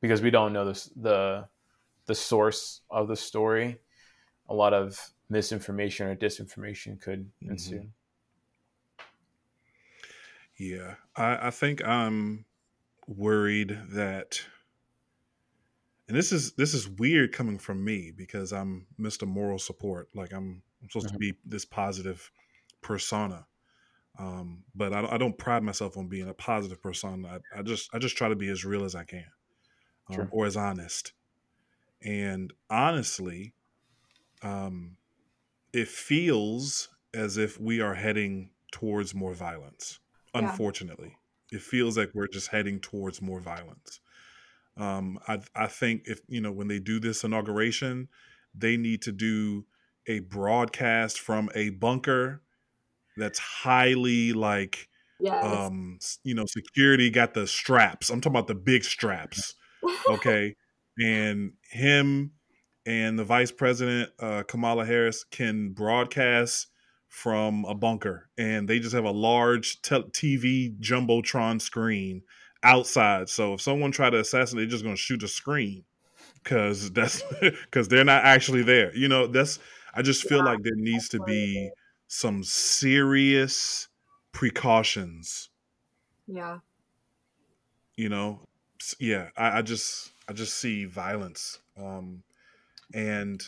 because 0.00 0.22
we 0.22 0.30
don't 0.30 0.54
know 0.54 0.64
this, 0.64 0.90
the 0.96 1.46
the 2.06 2.14
source 2.14 2.80
of 2.90 3.08
the 3.08 3.16
story, 3.16 3.78
a 4.48 4.54
lot 4.54 4.72
of 4.72 4.98
misinformation 5.30 6.08
or 6.08 6.16
disinformation 6.16 7.00
could 7.00 7.30
ensue. 7.40 7.88
Yeah, 10.58 10.96
I, 11.16 11.46
I 11.46 11.50
think 11.50 11.82
I'm 11.86 12.44
worried 13.06 13.78
that, 13.92 14.42
and 16.06 16.16
this 16.16 16.32
is 16.32 16.52
this 16.52 16.74
is 16.74 16.86
weird 16.86 17.32
coming 17.32 17.58
from 17.58 17.82
me 17.82 18.12
because 18.14 18.52
I'm 18.52 18.86
Mr. 19.00 19.26
Moral 19.26 19.58
Support. 19.58 20.10
Like 20.14 20.32
I'm, 20.32 20.62
I'm 20.82 20.90
supposed 20.90 21.06
mm-hmm. 21.06 21.14
to 21.14 21.18
be 21.18 21.34
this 21.46 21.64
positive 21.64 22.30
persona, 22.82 23.46
um, 24.18 24.64
but 24.74 24.92
I, 24.92 25.14
I, 25.14 25.16
don't 25.16 25.38
pride 25.38 25.62
myself 25.62 25.96
on 25.96 26.08
being 26.08 26.28
a 26.28 26.34
positive 26.34 26.82
persona. 26.82 27.40
I, 27.54 27.60
I, 27.60 27.62
just 27.62 27.88
I 27.94 27.98
just 27.98 28.18
try 28.18 28.28
to 28.28 28.36
be 28.36 28.50
as 28.50 28.64
real 28.64 28.84
as 28.84 28.94
I 28.94 29.04
can, 29.04 29.24
um, 30.10 30.14
sure. 30.14 30.28
or 30.30 30.44
as 30.44 30.58
honest. 30.58 31.12
And 32.02 32.52
honestly, 32.68 33.54
um, 34.42 34.96
it 35.72 35.88
feels 35.88 36.88
as 37.14 37.36
if 37.36 37.60
we 37.60 37.80
are 37.80 37.94
heading 37.94 38.50
towards 38.72 39.14
more 39.14 39.34
violence. 39.34 39.98
Yeah. 40.34 40.42
Unfortunately, 40.42 41.16
it 41.50 41.60
feels 41.62 41.96
like 41.96 42.10
we're 42.14 42.28
just 42.28 42.48
heading 42.48 42.80
towards 42.80 43.20
more 43.20 43.40
violence. 43.40 44.00
Um, 44.76 45.18
I, 45.26 45.40
I 45.54 45.66
think 45.66 46.02
if 46.06 46.20
you 46.28 46.40
know 46.40 46.52
when 46.52 46.68
they 46.68 46.78
do 46.78 47.00
this 47.00 47.24
inauguration, 47.24 48.08
they 48.54 48.76
need 48.76 49.02
to 49.02 49.12
do 49.12 49.66
a 50.06 50.20
broadcast 50.20 51.20
from 51.20 51.50
a 51.54 51.70
bunker 51.70 52.42
that's 53.16 53.38
highly 53.38 54.32
like 54.32 54.88
yes. 55.20 55.44
um 55.44 55.98
you 56.24 56.34
know 56.34 56.46
security 56.46 57.10
got 57.10 57.34
the 57.34 57.46
straps 57.46 58.08
i'm 58.08 58.20
talking 58.20 58.32
about 58.32 58.46
the 58.46 58.54
big 58.54 58.82
straps 58.82 59.54
okay 60.08 60.56
and 60.98 61.52
him 61.70 62.32
and 62.86 63.18
the 63.18 63.24
vice 63.24 63.50
president 63.50 64.10
uh, 64.18 64.42
Kamala 64.44 64.84
Harris 64.84 65.24
can 65.24 65.70
broadcast 65.70 66.68
from 67.08 67.64
a 67.64 67.74
bunker, 67.74 68.28
and 68.38 68.68
they 68.68 68.78
just 68.78 68.94
have 68.94 69.04
a 69.04 69.10
large 69.10 69.82
te- 69.82 70.02
TV 70.12 70.78
jumbotron 70.80 71.60
screen 71.60 72.22
outside. 72.62 73.28
So 73.28 73.54
if 73.54 73.60
someone 73.60 73.90
try 73.90 74.10
to 74.10 74.20
assassinate, 74.20 74.62
they're 74.62 74.70
just 74.70 74.84
going 74.84 74.96
to 74.96 75.00
shoot 75.00 75.22
a 75.22 75.28
screen 75.28 75.84
because 76.42 76.90
that's 76.92 77.22
because 77.40 77.88
they're 77.88 78.04
not 78.04 78.24
actually 78.24 78.62
there. 78.62 78.94
You 78.96 79.08
know, 79.08 79.26
that's 79.26 79.58
I 79.94 80.02
just 80.02 80.22
feel 80.24 80.38
yeah, 80.38 80.44
like 80.44 80.62
there 80.62 80.76
needs 80.76 81.08
to 81.10 81.20
be 81.20 81.70
some 82.06 82.42
serious 82.42 83.88
precautions. 84.32 85.50
Yeah. 86.26 86.58
You 87.96 88.08
know, 88.08 88.40
yeah. 88.98 89.28
I, 89.36 89.58
I 89.58 89.62
just 89.62 90.12
I 90.28 90.32
just 90.32 90.54
see 90.54 90.84
violence. 90.84 91.60
Um, 91.76 92.22
and 92.94 93.42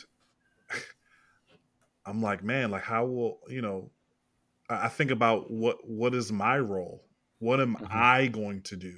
I'm 2.05 2.21
like, 2.21 2.43
man, 2.43 2.71
like 2.71 2.83
how 2.83 3.05
will 3.05 3.39
you 3.47 3.61
know? 3.61 3.91
I 4.69 4.87
think 4.87 5.11
about 5.11 5.51
what 5.51 5.87
what 5.87 6.15
is 6.15 6.31
my 6.31 6.57
role? 6.57 7.03
What 7.39 7.59
am 7.59 7.75
mm-hmm. 7.75 7.85
I 7.89 8.27
going 8.27 8.61
to 8.63 8.75
do? 8.75 8.93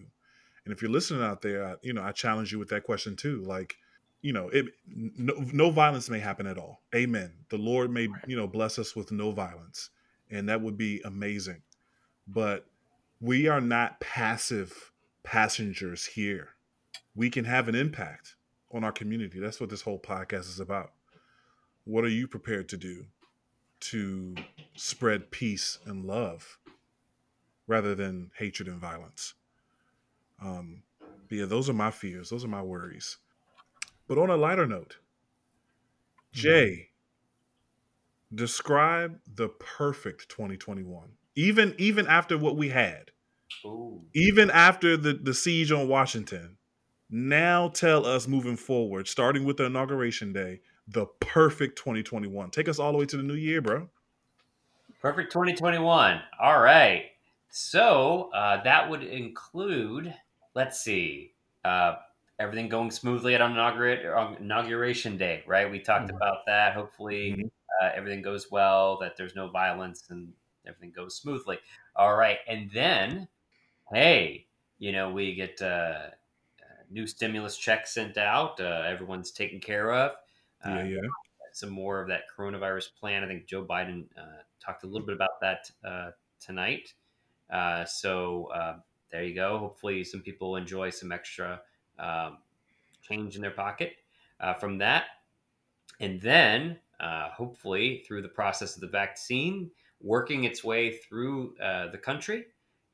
And 0.63 0.73
if 0.73 0.81
you're 0.81 0.91
listening 0.91 1.23
out 1.23 1.41
there, 1.41 1.65
I, 1.65 1.75
you 1.81 1.93
know, 1.93 2.03
I 2.03 2.11
challenge 2.11 2.51
you 2.51 2.59
with 2.59 2.69
that 2.69 2.83
question 2.83 3.15
too. 3.15 3.43
Like, 3.43 3.75
you 4.21 4.33
know, 4.33 4.49
it 4.49 4.65
no, 4.87 5.33
no 5.53 5.69
violence 5.69 6.09
may 6.09 6.19
happen 6.19 6.47
at 6.47 6.57
all. 6.57 6.81
Amen. 6.95 7.31
The 7.49 7.57
Lord 7.57 7.91
may 7.91 8.07
you 8.27 8.35
know 8.35 8.47
bless 8.47 8.79
us 8.79 8.95
with 8.95 9.11
no 9.11 9.31
violence, 9.31 9.89
and 10.29 10.49
that 10.49 10.61
would 10.61 10.77
be 10.77 11.01
amazing. 11.05 11.61
But 12.27 12.65
we 13.19 13.47
are 13.47 13.61
not 13.61 13.99
passive 13.99 14.91
passengers 15.23 16.05
here. 16.05 16.49
We 17.15 17.29
can 17.29 17.45
have 17.45 17.67
an 17.67 17.75
impact 17.75 18.34
on 18.75 18.83
our 18.83 18.91
community. 18.91 19.39
That's 19.39 19.59
what 19.59 19.69
this 19.69 19.81
whole 19.81 19.99
podcast 19.99 20.49
is 20.49 20.59
about. 20.59 20.91
What 21.85 22.03
are 22.03 22.09
you 22.09 22.27
prepared 22.27 22.67
to 22.69 22.77
do 22.77 23.05
to 23.79 24.35
spread 24.75 25.31
peace 25.31 25.79
and 25.85 26.05
love 26.05 26.59
rather 27.67 27.95
than 27.95 28.31
hatred 28.37 28.67
and 28.67 28.79
violence? 28.79 29.33
Um, 30.41 30.83
yeah, 31.29 31.45
those 31.45 31.69
are 31.69 31.73
my 31.73 31.91
fears. 31.91 32.29
Those 32.29 32.43
are 32.43 32.49
my 32.49 32.61
worries. 32.61 33.17
But 34.07 34.17
on 34.17 34.29
a 34.29 34.35
lighter 34.35 34.67
note, 34.67 34.97
Jay, 36.33 36.89
describe 38.33 39.19
the 39.25 39.47
perfect 39.47 40.29
2021. 40.29 41.09
Even 41.35 41.75
even 41.77 42.07
after 42.07 42.37
what 42.37 42.55
we 42.55 42.69
had, 42.69 43.11
Ooh. 43.65 44.01
even 44.13 44.49
after 44.51 44.95
the 44.97 45.13
the 45.13 45.33
siege 45.33 45.71
on 45.71 45.87
Washington, 45.87 46.57
now 47.15 47.69
tell 47.69 48.05
us 48.05 48.27
moving 48.27 48.57
forward, 48.57 49.07
starting 49.07 49.45
with 49.45 49.55
the 49.55 49.65
inauguration 49.65 50.33
day, 50.33 50.59
the 50.89 51.05
perfect 51.21 51.77
2021. 51.77 52.51
Take 52.51 52.67
us 52.67 52.77
all 52.77 52.91
the 52.91 52.97
way 52.97 53.05
to 53.05 53.15
the 53.15 53.23
new 53.23 53.35
year, 53.35 53.61
bro. 53.61 53.87
Perfect 55.01 55.31
2021. 55.31 56.19
All 56.41 56.59
right. 56.59 57.05
So 57.49 58.29
uh, 58.33 58.61
that 58.63 58.89
would 58.89 59.01
include, 59.03 60.13
let's 60.55 60.81
see, 60.81 61.31
uh, 61.63 61.95
everything 62.37 62.67
going 62.67 62.91
smoothly 62.91 63.33
at 63.33 63.39
inauguration 63.39 65.17
day, 65.17 65.41
right? 65.47 65.71
We 65.71 65.79
talked 65.79 66.07
mm-hmm. 66.07 66.17
about 66.17 66.45
that. 66.47 66.73
Hopefully, 66.73 67.31
mm-hmm. 67.31 67.47
uh, 67.81 67.91
everything 67.95 68.21
goes 68.21 68.51
well, 68.51 68.97
that 68.99 69.15
there's 69.15 69.35
no 69.35 69.47
violence, 69.47 70.03
and 70.09 70.33
everything 70.67 70.91
goes 70.93 71.15
smoothly. 71.15 71.59
All 71.95 72.17
right. 72.17 72.39
And 72.45 72.69
then, 72.73 73.29
hey, 73.93 74.47
you 74.79 74.91
know, 74.91 75.09
we 75.11 75.33
get 75.33 75.61
uh, 75.61 76.07
new 76.91 77.07
stimulus 77.07 77.57
check 77.57 77.87
sent 77.87 78.17
out. 78.17 78.59
Uh, 78.59 78.83
everyone's 78.85 79.31
taken 79.31 79.59
care 79.59 79.91
of. 79.93 80.11
Uh, 80.65 80.69
yeah, 80.69 80.83
yeah. 80.83 80.99
Some 81.51 81.69
more 81.69 82.01
of 82.01 82.07
that 82.09 82.23
coronavirus 82.37 82.95
plan. 82.99 83.23
I 83.23 83.27
think 83.27 83.47
Joe 83.47 83.63
Biden 83.63 84.05
uh, 84.17 84.41
talked 84.59 84.83
a 84.83 84.87
little 84.87 85.05
bit 85.05 85.15
about 85.15 85.39
that 85.41 85.71
uh, 85.83 86.11
tonight. 86.39 86.93
Uh, 87.49 87.85
so 87.85 88.49
there 89.11 89.23
you 89.23 89.35
go. 89.35 89.57
Hopefully, 89.57 90.03
some 90.03 90.21
people 90.21 90.57
enjoy 90.57 90.89
some 90.89 91.11
extra 91.11 91.61
um, 91.97 92.39
change 93.01 93.35
in 93.35 93.41
their 93.41 93.51
pocket 93.51 93.93
from 94.59 94.79
that. 94.79 95.05
And 96.01 96.19
then, 96.19 96.77
hopefully, 96.99 98.03
through 98.05 98.21
the 98.23 98.27
process 98.27 98.75
of 98.75 98.81
the 98.81 98.87
vaccine, 98.87 99.71
working 100.01 100.43
its 100.43 100.63
way 100.63 100.97
through 100.97 101.55
the 101.59 101.97
country 101.97 102.47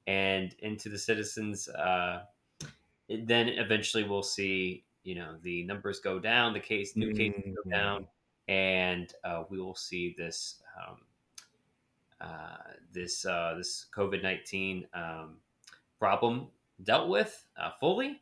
and 0.05 0.55
into 0.59 0.89
the 0.89 0.99
citizens' 0.99 1.67
then 3.23 3.49
eventually 3.49 4.03
we'll 4.03 4.23
see 4.23 4.83
you 5.03 5.15
know 5.15 5.35
the 5.41 5.63
numbers 5.63 5.99
go 5.99 6.19
down, 6.19 6.53
the 6.53 6.59
case 6.59 6.95
new 6.95 7.13
cases 7.13 7.41
mm-hmm. 7.41 7.69
go 7.69 7.75
down, 7.75 8.07
and 8.47 9.11
uh, 9.23 9.43
we 9.49 9.59
will 9.59 9.75
see 9.75 10.15
this 10.17 10.61
um, 10.77 10.97
uh, 12.21 12.57
this 12.91 13.25
uh, 13.25 13.55
this 13.57 13.87
COVID 13.95 14.21
nineteen 14.21 14.85
um, 14.93 15.37
problem 15.99 16.47
dealt 16.83 17.09
with 17.09 17.45
uh, 17.61 17.71
fully, 17.79 18.21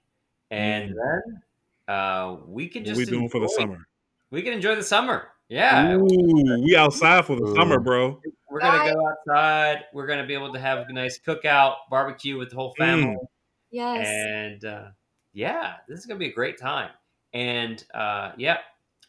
and 0.52 0.92
mm. 0.92 0.96
then 0.96 1.96
uh, 1.96 2.38
we 2.48 2.68
can 2.68 2.84
just 2.86 2.98
what 2.98 3.08
we 3.08 3.12
doing 3.12 3.30
for 3.30 3.40
the 3.40 3.50
summer. 3.50 3.88
We 4.32 4.42
can 4.42 4.54
enjoy 4.54 4.76
the 4.76 4.84
summer. 4.84 5.30
Yeah, 5.50 5.96
Ooh, 5.96 6.62
we 6.64 6.76
outside 6.76 7.26
for 7.26 7.36
the 7.36 7.44
Ooh. 7.44 7.56
summer, 7.56 7.80
bro. 7.80 8.22
We're 8.50 8.60
gonna 8.60 8.94
go 8.94 9.08
outside. 9.08 9.86
We're 9.94 10.06
gonna 10.06 10.28
be 10.28 10.36
able 10.36 10.54
to 10.54 10.60
have 10.60 10.88
a 10.88 10.94
nice 10.94 11.20
cookout, 11.20 11.76
barbecue 11.90 12.38
with 12.38 12.52
the 12.52 12.56
whole 12.56 12.76
family. 12.78 13.16
Mm. 13.16 13.28
Yes. 13.72 14.08
And 14.08 14.66
uh, 14.66 14.86
yeah, 15.34 15.76
this 15.88 16.00
is 16.00 16.06
going 16.06 16.20
to 16.20 16.24
be 16.24 16.32
a 16.32 16.34
great 16.34 16.58
time. 16.58 16.90
And 17.34 17.84
uh, 17.94 18.32
yeah, 18.38 18.58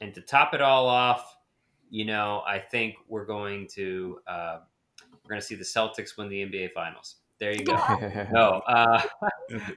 and 0.00 0.14
to 0.14 0.20
top 0.20 0.54
it 0.54 0.60
all 0.60 0.86
off, 0.86 1.36
you 1.90 2.04
know, 2.04 2.42
I 2.46 2.58
think 2.58 2.96
we're 3.08 3.24
going 3.24 3.66
to 3.74 4.18
uh, 4.26 4.58
we're 5.24 5.30
going 5.30 5.40
to 5.40 5.46
see 5.46 5.54
the 5.54 5.64
Celtics 5.64 6.16
win 6.16 6.28
the 6.28 6.44
NBA 6.44 6.72
Finals. 6.72 7.16
There 7.38 7.52
you 7.52 7.64
go. 7.64 7.74
no, 8.32 8.62
uh, 8.68 9.02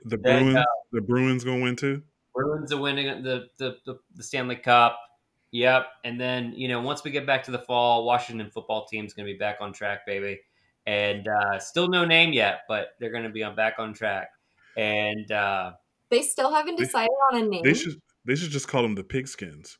the 0.06 0.17
Bruins. 0.17 0.60
the 0.91 1.02
Bruins 1.02 1.43
going 1.43 1.60
to 1.60 1.63
win 1.63 1.76
too. 1.76 2.04
Bruins 2.36 2.74
are 2.74 2.82
winning 2.82 3.24
the, 3.24 3.48
the 3.58 3.78
the 3.86 4.00
the 4.15 4.24
Stanley 4.24 4.58
Cup. 4.58 5.00
Yep. 5.52 5.86
And 6.04 6.19
then 6.19 6.54
you 6.56 6.67
know, 6.67 6.82
once 6.82 7.04
we 7.04 7.12
get 7.12 7.26
back 7.26 7.43
to 7.43 7.52
the 7.52 7.60
fall, 7.60 8.06
Washington 8.06 8.50
football 8.50 8.86
team's 8.86 9.13
going 9.13 9.28
to 9.28 9.34
be 9.34 9.38
back 9.38 9.58
on 9.62 9.72
track, 9.72 10.06
baby. 10.06 10.41
And 10.86 11.28
uh, 11.28 11.60
still 11.60 11.88
no 11.88 12.04
name 12.04 12.34
yet, 12.34 12.62
but 12.67 12.89
they're 13.00 13.12
going 13.12 13.24
to 13.24 13.30
be 13.30 13.43
on 13.43 13.56
back 13.56 13.76
on 13.78 13.93
track 13.93 14.30
and 14.78 15.32
uh, 15.32 15.72
they 16.10 16.22
still 16.22 16.54
haven't 16.54 16.78
decided 16.78 17.10
they, 17.32 17.38
on 17.38 17.44
a 17.44 17.48
name. 17.48 17.62
They 17.64 17.74
should 17.74 17.96
they 18.26 18.36
should 18.36 18.52
just 18.52 18.68
call 18.68 18.82
them 18.82 18.96
the 18.96 19.04
Pigskins. 19.04 19.78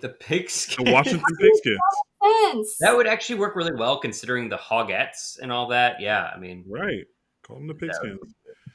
The 0.00 0.10
Pigskins. 0.10 0.84
The 0.84 0.92
Washington 0.92 1.36
Pigskins. 1.40 2.66
That 2.80 2.96
would 2.96 3.06
actually 3.06 3.38
work 3.38 3.56
really 3.56 3.74
well 3.74 3.98
considering 3.98 4.48
the 4.48 4.56
Hogettes 4.56 5.38
and 5.40 5.52
all 5.52 5.68
that. 5.68 6.00
Yeah, 6.00 6.30
I 6.34 6.38
mean, 6.38 6.64
right. 6.68 7.04
Call 7.46 7.56
them 7.56 7.66
the 7.66 7.74
Pigskins. 7.74 8.18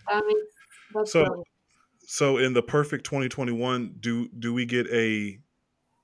I 0.08 0.22
mean, 0.22 1.06
so, 1.06 1.44
so 2.00 2.38
in 2.38 2.54
the 2.54 2.64
perfect 2.64 3.06
2021, 3.06 3.96
do 4.00 4.30
do 4.40 4.54
we 4.54 4.66
get 4.66 4.88
a 4.88 5.38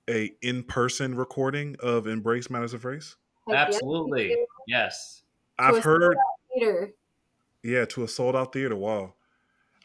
a 0.09 0.31
in 0.41 0.63
person 0.63 1.15
recording 1.15 1.75
of 1.81 2.07
Embrace 2.07 2.49
Matters 2.49 2.73
of 2.73 2.85
Race? 2.85 3.15
Absolutely, 3.49 4.35
yes. 4.67 5.23
I've 5.57 5.83
heard. 5.83 6.17
Yeah, 7.67 7.83
to 7.83 8.03
a 8.05 8.07
sold 8.07 8.33
out 8.33 8.53
theater. 8.53 8.77
Wow. 8.77 9.15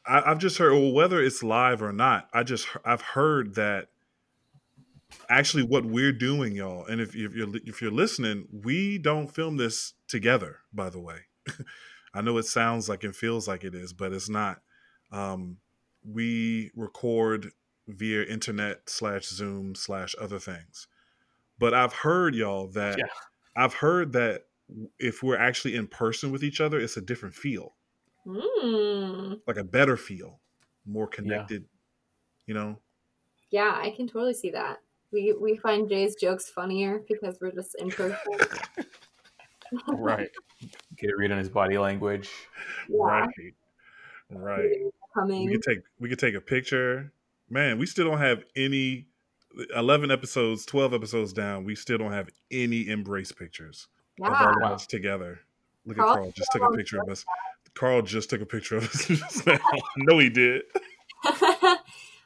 I, 0.06 0.20
have 0.20 0.38
just 0.38 0.56
heard, 0.58 0.72
well, 0.72 0.92
whether 0.92 1.20
it's 1.20 1.42
live 1.42 1.82
or 1.82 1.92
not, 1.92 2.28
I 2.32 2.44
just 2.44 2.68
I've 2.84 3.02
heard 3.02 3.56
that 3.56 3.88
actually 5.28 5.64
what 5.64 5.84
we're 5.84 6.12
doing, 6.12 6.54
y'all, 6.54 6.86
and 6.86 7.00
if, 7.00 7.16
if 7.16 7.34
you're 7.34 7.48
if 7.64 7.82
you're 7.82 7.90
listening, 7.90 8.46
we 8.52 8.98
don't 8.98 9.34
film 9.34 9.56
this 9.56 9.94
together. 10.06 10.58
By 10.72 10.90
the 10.90 11.00
way, 11.00 11.22
I 12.14 12.20
know 12.20 12.38
it 12.38 12.46
sounds 12.46 12.88
like 12.88 13.02
and 13.02 13.16
feels 13.16 13.48
like 13.48 13.64
it 13.64 13.74
is, 13.74 13.92
but 13.92 14.12
it's 14.12 14.28
not. 14.28 14.60
Um, 15.10 15.56
we 16.08 16.70
record 16.76 17.50
via 17.88 18.22
internet 18.22 18.88
slash 18.88 19.24
Zoom 19.24 19.74
slash 19.74 20.14
other 20.20 20.38
things, 20.38 20.86
but 21.58 21.74
I've 21.74 21.94
heard 21.94 22.36
y'all 22.36 22.68
that 22.68 22.98
yeah. 22.98 23.06
I've 23.56 23.74
heard 23.74 24.12
that 24.12 24.44
if 24.98 25.22
we're 25.22 25.38
actually 25.38 25.74
in 25.74 25.86
person 25.86 26.30
with 26.30 26.42
each 26.42 26.60
other, 26.60 26.80
it's 26.80 26.96
a 26.96 27.00
different 27.00 27.34
feel. 27.34 27.74
Mm. 28.26 29.40
Like 29.46 29.56
a 29.56 29.64
better 29.64 29.96
feel, 29.96 30.40
more 30.86 31.06
connected, 31.06 31.62
yeah. 31.62 31.68
you 32.46 32.54
know? 32.54 32.78
Yeah, 33.50 33.74
I 33.74 33.90
can 33.90 34.06
totally 34.06 34.34
see 34.34 34.50
that. 34.50 34.78
We 35.12 35.34
we 35.38 35.58
find 35.58 35.88
Jay's 35.88 36.14
jokes 36.14 36.48
funnier 36.48 37.02
because 37.06 37.36
we're 37.40 37.52
just 37.52 37.74
in 37.78 37.90
person. 37.90 38.16
right. 39.88 40.30
Get 40.96 41.10
a 41.10 41.16
read 41.16 41.32
on 41.32 41.38
his 41.38 41.50
body 41.50 41.76
language. 41.76 42.30
Yeah. 42.88 42.96
Right. 42.98 43.54
Right. 44.30 44.70
Coming. 45.12 45.44
We 45.46 45.52
could 45.52 45.62
take 45.62 45.80
we 46.00 46.08
could 46.08 46.18
take 46.18 46.34
a 46.34 46.40
picture. 46.40 47.12
Man, 47.50 47.78
we 47.78 47.84
still 47.84 48.08
don't 48.08 48.20
have 48.20 48.44
any 48.56 49.08
11 49.74 50.10
episodes, 50.10 50.64
12 50.66 50.94
episodes 50.94 51.32
down, 51.32 51.64
we 51.64 51.74
still 51.74 51.98
don't 51.98 52.12
have 52.12 52.28
any 52.50 52.88
embrace 52.88 53.32
pictures 53.32 53.88
wow. 54.18 54.28
of 54.28 54.34
our 54.34 54.60
lives 54.60 54.86
together. 54.86 55.40
Look 55.84 55.96
Carl, 55.96 56.10
at 56.10 56.14
Carl 56.14 56.32
just 56.32 56.52
took 56.52 56.62
a 56.62 56.70
picture 56.70 57.00
of 57.00 57.08
us. 57.08 57.24
Carl 57.74 58.02
just 58.02 58.30
took 58.30 58.40
a 58.40 58.46
picture 58.46 58.76
of 58.76 58.84
us 58.84 59.46
no, 59.96 60.18
he 60.18 60.28
did. 60.28 60.62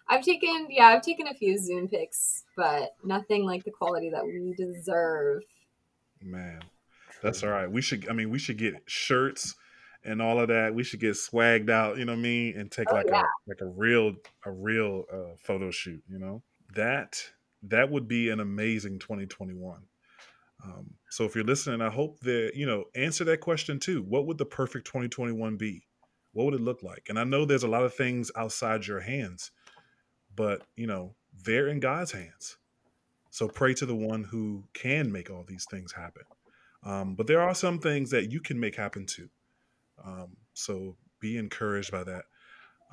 I've 0.09 0.23
taken 0.23 0.69
yeah, 0.71 0.89
I've 0.89 1.03
taken 1.03 1.27
a 1.27 1.35
few 1.35 1.59
Zoom 1.59 1.89
pics, 1.89 2.45
but 2.57 2.95
nothing 3.05 3.45
like 3.45 3.65
the 3.65 3.71
quality 3.71 4.11
that 4.11 4.25
we 4.25 4.55
deserve. 4.57 5.43
Man, 6.23 6.61
that's 7.23 7.43
all 7.43 7.51
right. 7.51 7.71
We 7.71 7.83
should 7.83 8.09
I 8.09 8.13
mean 8.13 8.31
we 8.31 8.39
should 8.39 8.59
get 8.59 8.83
shirts 8.87 9.55
and 10.07 10.23
all 10.23 10.41
of 10.41 10.49
that. 10.49 10.75
We 10.75 10.85
should 10.85 11.01
get 11.01 11.13
swagged 11.15 11.69
out, 11.69 11.99
you 11.99 12.05
know 12.05 12.13
what 12.13 12.19
I 12.19 12.23
mean, 12.23 12.59
and 12.59 12.71
take 12.71 12.87
oh, 12.91 12.95
like 12.95 13.07
yeah. 13.09 13.23
a 13.23 13.49
like 13.49 13.61
a 13.61 13.67
real 13.67 14.15
a 14.45 14.51
real 14.51 15.05
uh, 15.13 15.35
photo 15.39 15.71
shoot, 15.71 16.03
you 16.09 16.19
know? 16.19 16.43
That 16.75 17.23
that 17.65 17.91
would 17.91 18.07
be 18.07 18.31
an 18.31 18.41
amazing 18.41 19.01
2021. 19.01 19.83
Um, 20.65 20.95
so 21.17 21.25
if 21.25 21.35
you're 21.35 21.45
listening, 21.45 21.81
I 21.81 21.89
hope 21.89 22.21
that, 22.21 22.51
you 22.55 22.67
know, 22.67 22.85
answer 22.95 23.25
that 23.25 23.41
question 23.41 23.81
too. 23.81 24.03
What 24.03 24.27
would 24.27 24.37
the 24.37 24.45
perfect 24.45 24.87
2021 24.87 25.57
be? 25.57 25.87
What 26.35 26.45
would 26.45 26.53
it 26.53 26.61
look 26.61 26.83
like? 26.83 27.07
And 27.09 27.19
I 27.19 27.25
know 27.25 27.47
there's 27.47 27.63
a 27.63 27.69
lot 27.69 27.85
of 27.85 27.95
things 27.95 28.31
outside 28.37 28.87
your 28.87 29.01
hands, 29.01 29.51
but, 30.35 30.61
you 30.77 30.87
know, 30.87 31.15
they're 31.43 31.69
in 31.69 31.81
God's 31.81 32.13
hands. 32.13 32.59
So 33.31 33.49
pray 33.49 33.73
to 33.73 33.87
the 33.87 33.95
one 33.97 34.25
who 34.25 34.65
can 34.75 35.11
make 35.11 35.31
all 35.31 35.43
these 35.43 35.65
things 35.71 35.91
happen. 35.91 36.25
Um, 36.85 37.15
but 37.15 37.27
there 37.27 37.41
are 37.41 37.55
some 37.55 37.79
things 37.79 38.11
that 38.11 38.31
you 38.31 38.41
can 38.41 38.61
make 38.61 38.77
happen 38.77 39.07
too. 39.07 39.31
Um, 40.05 40.37
so 40.53 40.97
be 41.19 41.39
encouraged 41.39 41.93
by 41.93 42.05
that. 42.05 42.25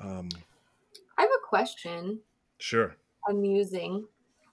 Um, 0.00 0.30
I 1.18 1.22
have 1.24 1.30
a 1.30 1.46
question. 1.46 2.20
Sure. 2.56 2.96
Amusing. 3.28 4.06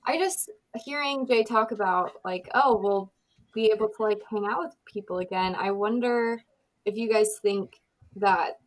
I 0.05 0.17
just 0.17 0.51
hearing 0.83 1.25
Jay 1.25 1.45
talk 1.45 1.71
about 1.71 2.11
like, 2.25 2.49
oh, 2.53 2.75
well, 2.75 3.13
be 3.53 3.71
able 3.73 3.89
to 3.89 4.03
like 4.03 4.21
hang 4.29 4.45
out 4.45 4.59
with 4.59 4.75
people 4.85 5.19
again. 5.19 5.55
I 5.57 5.71
wonder 5.71 6.41
if 6.85 6.95
you 6.95 7.11
guys 7.11 7.39
think 7.41 7.79
that 8.15 8.59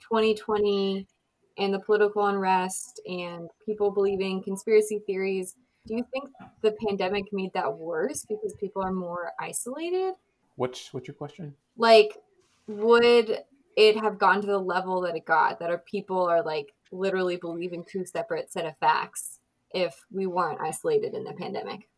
2020 0.00 1.06
and 1.58 1.74
the 1.74 1.78
political 1.78 2.26
unrest 2.26 3.00
and 3.06 3.48
people 3.64 3.90
believing 3.90 4.42
conspiracy 4.42 5.00
theories, 5.06 5.56
do 5.86 5.94
you 5.96 6.06
think 6.12 6.30
the 6.62 6.74
pandemic 6.86 7.24
made 7.32 7.52
that 7.54 7.72
worse 7.72 8.24
because 8.24 8.54
people 8.58 8.82
are 8.82 8.92
more 8.92 9.32
isolated? 9.40 10.14
What's 10.56 10.92
what's 10.92 11.08
your 11.08 11.14
question? 11.14 11.54
Like 11.76 12.16
would 12.68 13.38
it 13.76 13.96
have 13.96 14.18
gone 14.18 14.40
to 14.40 14.46
the 14.46 14.58
level 14.58 15.00
that 15.02 15.16
it 15.16 15.24
got 15.24 15.58
that 15.58 15.70
our 15.70 15.78
people 15.78 16.24
are 16.24 16.42
like 16.42 16.72
literally 16.90 17.36
believing 17.36 17.84
two 17.84 18.04
separate 18.04 18.52
set 18.52 18.66
of 18.66 18.76
facts 18.78 19.38
if 19.72 19.98
we 20.10 20.26
weren't 20.26 20.60
isolated 20.60 21.14
in 21.14 21.24
the 21.24 21.32
pandemic? 21.32 21.88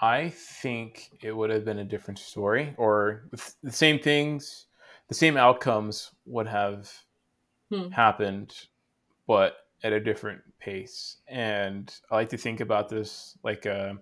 I 0.00 0.30
think 0.30 1.10
it 1.22 1.32
would 1.32 1.50
have 1.50 1.64
been 1.64 1.78
a 1.78 1.84
different 1.84 2.18
story, 2.18 2.74
or 2.78 3.28
the 3.62 3.72
same 3.72 3.98
things, 3.98 4.66
the 5.08 5.14
same 5.14 5.36
outcomes 5.36 6.12
would 6.24 6.46
have 6.46 6.90
hmm. 7.70 7.90
happened, 7.90 8.54
but 9.26 9.56
at 9.82 9.92
a 9.92 10.00
different 10.00 10.40
pace. 10.58 11.18
And 11.28 11.92
I 12.10 12.14
like 12.14 12.30
to 12.30 12.38
think 12.38 12.60
about 12.60 12.88
this 12.88 13.36
like, 13.42 13.66
uh, 13.66 13.94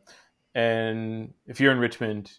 and 0.54 1.32
if 1.46 1.60
you're 1.60 1.72
in 1.72 1.78
Richmond, 1.78 2.30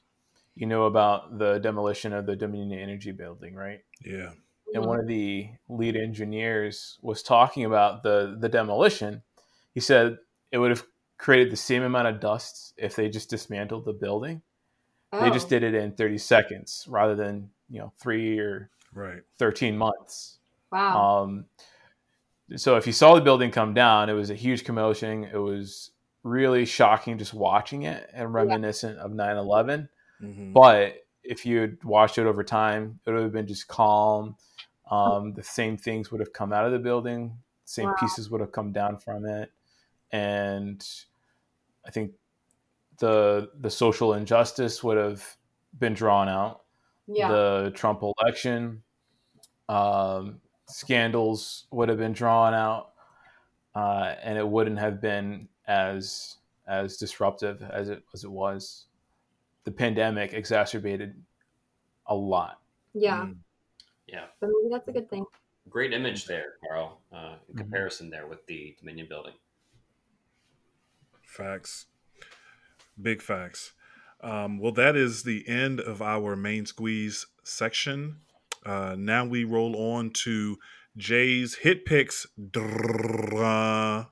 you 0.56 0.66
know 0.66 0.86
about 0.86 1.38
the 1.38 1.58
demolition 1.60 2.14
of 2.14 2.26
the 2.26 2.36
Dominion 2.36 2.80
Energy 2.80 3.12
Building, 3.12 3.56
right? 3.56 3.80
Yeah. 4.04 4.32
And 4.74 4.86
one 4.86 4.98
mm-hmm. 4.98 5.02
of 5.02 5.08
the 5.08 5.50
lead 5.70 5.96
engineers 5.96 7.00
was 7.02 7.24
talking 7.24 7.66
about 7.66 8.04
the 8.04 8.38
the 8.40 8.50
demolition. 8.50 9.24
He 9.74 9.80
said 9.80 10.18
it 10.52 10.58
would 10.58 10.72
have 10.72 10.84
created 11.20 11.52
the 11.52 11.58
same 11.58 11.84
amount 11.84 12.08
of 12.08 12.20
dust 12.20 12.74
if 12.78 12.96
they 12.96 13.10
just 13.10 13.30
dismantled 13.30 13.86
the 13.86 13.94
building. 13.94 14.42
Oh. 15.12 15.20
They 15.20 15.30
just 15.30 15.48
oh. 15.48 15.50
did 15.50 15.64
it 15.64 15.76
in 15.76 15.92
30 15.92 16.18
seconds 16.18 16.86
rather 16.90 17.16
than, 17.16 17.52
you 17.70 17.80
know, 17.80 17.94
three 18.00 18.40
or 18.40 18.72
right. 18.94 19.22
13 19.38 19.78
months. 19.78 20.40
Wow. 20.72 21.24
Um, 21.24 21.46
so 22.56 22.78
if 22.78 22.88
you 22.88 22.94
saw 22.94 23.14
the 23.14 23.22
building 23.22 23.52
come 23.52 23.74
down, 23.74 24.10
it 24.10 24.14
was 24.14 24.30
a 24.30 24.36
huge 24.36 24.64
commotion. 24.64 25.26
It 25.26 25.38
was 25.38 25.92
really 26.24 26.66
shocking 26.66 27.18
just 27.18 27.34
watching 27.34 27.84
it 27.84 28.10
and 28.14 28.34
reminiscent 28.34 28.98
yeah. 28.98 29.04
of 29.04 29.12
9 29.12 29.38
11. 29.38 29.90
Mm-hmm. 30.22 30.54
But 30.54 31.06
if 31.24 31.46
you 31.46 31.60
had 31.60 31.84
watched 31.84 32.18
it 32.18 32.26
over 32.26 32.44
time, 32.44 33.00
it 33.06 33.12
would 33.12 33.24
have 33.24 33.34
been 33.34 33.48
just 33.48 33.68
calm. 33.68 34.36
Um, 34.90 35.34
the 35.34 35.44
same 35.44 35.78
things 35.78 36.12
would 36.12 36.22
have 36.22 36.34
come 36.34 36.52
out 36.52 36.66
of 36.66 36.72
the 36.72 36.80
building, 36.80 37.38
same 37.66 37.88
wow. 37.88 37.96
pieces 38.00 38.30
would 38.32 38.42
have 38.42 38.52
come 38.52 38.72
down 38.72 38.98
from 38.98 39.26
it. 39.26 39.52
And 40.12 40.84
I 41.90 41.92
think 41.92 42.12
the 43.00 43.50
the 43.60 43.70
social 43.72 44.14
injustice 44.14 44.84
would 44.84 44.98
have 44.98 45.26
been 45.80 45.96
drawn 45.96 46.30
out. 46.30 46.62
Yeah. 47.08 47.30
The 47.30 47.72
Trump 47.74 48.04
election 48.04 48.84
um, 49.68 50.40
scandals 50.68 51.66
would 51.72 51.90
have 51.90 51.98
been 51.98 52.14
drawn 52.14 52.54
out, 52.54 52.92
uh, 53.74 54.14
and 54.22 54.38
it 54.38 54.48
wouldn't 54.48 54.78
have 54.78 55.02
been 55.02 55.48
as 55.68 56.38
as 56.68 56.98
disruptive 56.98 57.64
as 57.64 57.90
it 57.90 58.04
as 58.14 58.24
it 58.24 58.30
was. 58.32 58.86
The 59.64 59.72
pandemic 59.72 60.34
exacerbated 60.34 61.16
a 62.06 62.14
lot. 62.14 62.60
Yeah. 62.94 63.22
Mm. 63.22 63.38
Yeah. 64.08 64.26
But 64.40 64.50
maybe 64.50 64.72
that's 64.72 64.88
a 64.88 64.92
good 64.92 65.10
thing. 65.10 65.26
Great 65.70 65.94
image 65.94 66.26
there, 66.26 66.54
Carl. 66.68 67.02
Uh, 67.12 67.18
in 67.18 67.24
mm-hmm. 67.24 67.58
comparison, 67.58 68.12
there 68.12 68.28
with 68.28 68.46
the 68.46 68.76
Dominion 68.80 69.08
building. 69.10 69.34
Facts. 71.30 71.86
Big 73.02 73.22
facts. 73.22 73.74
Um, 74.22 74.58
well, 74.58 74.72
that 74.74 74.96
is 74.96 75.24
the 75.24 75.48
end 75.48 75.80
of 75.80 76.02
our 76.02 76.36
main 76.36 76.66
squeeze 76.66 77.28
section. 77.44 78.18
Uh, 78.66 78.96
now 78.98 79.26
we 79.26 79.44
roll 79.44 79.76
on 79.76 80.10
to 80.10 80.58
Jay's 80.98 81.56
hit 81.56 81.86
picks. 81.86 82.26
That 82.38 84.08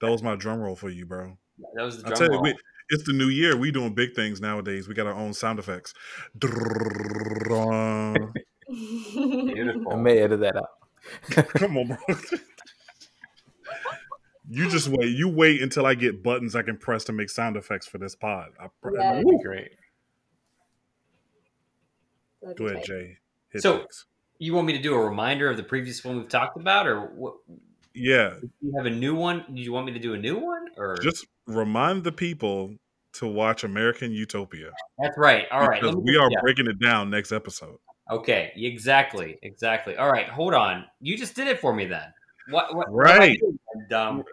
was 0.00 0.22
my 0.22 0.34
drum 0.34 0.60
roll 0.60 0.74
for 0.74 0.88
you, 0.88 1.06
bro. 1.06 1.36
That 1.74 1.84
was 1.84 2.02
the 2.02 2.10
drum 2.10 2.30
roll. 2.30 2.46
You, 2.46 2.54
we, 2.54 2.54
it's 2.88 3.04
the 3.04 3.12
new 3.12 3.28
year. 3.28 3.56
We 3.56 3.70
doing 3.70 3.94
big 3.94 4.14
things 4.14 4.40
nowadays. 4.40 4.88
We 4.88 4.94
got 4.94 5.06
our 5.06 5.14
own 5.14 5.34
sound 5.34 5.58
effects. 5.58 5.94
Beautiful. 6.40 8.32
I 9.92 9.96
may 9.96 10.18
edit 10.18 10.40
that 10.40 10.56
out. 10.56 10.70
Come 11.54 11.76
on, 11.76 11.86
bro. 11.88 12.16
you 14.52 14.68
just 14.70 14.88
wait. 14.88 15.08
You 15.16 15.28
wait 15.28 15.62
until 15.62 15.86
I 15.86 15.94
get 15.94 16.22
buttons 16.22 16.54
I 16.54 16.62
can 16.62 16.76
press 16.76 17.04
to 17.04 17.12
make 17.12 17.30
sound 17.30 17.56
effects 17.56 17.86
for 17.86 17.98
this 17.98 18.14
pod. 18.14 18.50
I, 18.60 18.66
pr- 18.82 18.96
Yeah. 18.96 19.12
That'd 19.14 19.26
be 19.26 19.38
great. 19.42 19.70
That'd 22.42 22.56
Go 22.56 22.66
ahead, 22.66 22.78
tight. 22.78 22.86
Jay. 22.86 23.18
Hit 23.50 23.62
So- 23.62 23.78
things. 23.78 24.06
You 24.38 24.54
want 24.54 24.66
me 24.66 24.72
to 24.72 24.82
do 24.82 24.94
a 24.94 24.98
reminder 25.04 25.48
of 25.48 25.56
the 25.56 25.62
previous 25.62 26.04
one 26.04 26.16
we've 26.18 26.28
talked 26.28 26.56
about, 26.56 26.88
or 26.88 27.00
what? 27.14 27.34
Yeah, 27.94 28.34
Do 28.40 28.50
you 28.60 28.72
have 28.76 28.86
a 28.86 28.90
new 28.90 29.14
one? 29.14 29.44
Do 29.54 29.60
you 29.62 29.70
want 29.72 29.86
me 29.86 29.92
to 29.92 30.00
do 30.00 30.14
a 30.14 30.18
new 30.18 30.36
one, 30.38 30.66
or 30.76 30.96
just 30.96 31.26
remind 31.46 32.02
the 32.02 32.10
people 32.10 32.74
to 33.14 33.26
watch 33.28 33.62
American 33.62 34.10
Utopia. 34.10 34.70
that's 34.98 35.16
right? 35.16 35.44
All 35.52 35.68
right, 35.68 35.80
because 35.80 35.94
we 35.96 36.16
are 36.16 36.28
yeah. 36.30 36.40
breaking 36.40 36.66
it 36.66 36.80
down 36.80 37.08
next 37.10 37.30
episode. 37.30 37.76
Okay, 38.10 38.50
exactly, 38.56 39.38
exactly. 39.42 39.96
All 39.96 40.10
right, 40.10 40.28
hold 40.28 40.54
on. 40.54 40.86
You 41.00 41.16
just 41.16 41.36
did 41.36 41.46
it 41.46 41.60
for 41.60 41.72
me 41.72 41.84
then. 41.84 42.12
What? 42.50 42.74
what 42.74 42.90
what 42.90 43.06
am 43.10 43.12
I 43.14 43.18
Right. 43.18 43.38
doing, 43.38 43.58
dumb. 43.88 44.24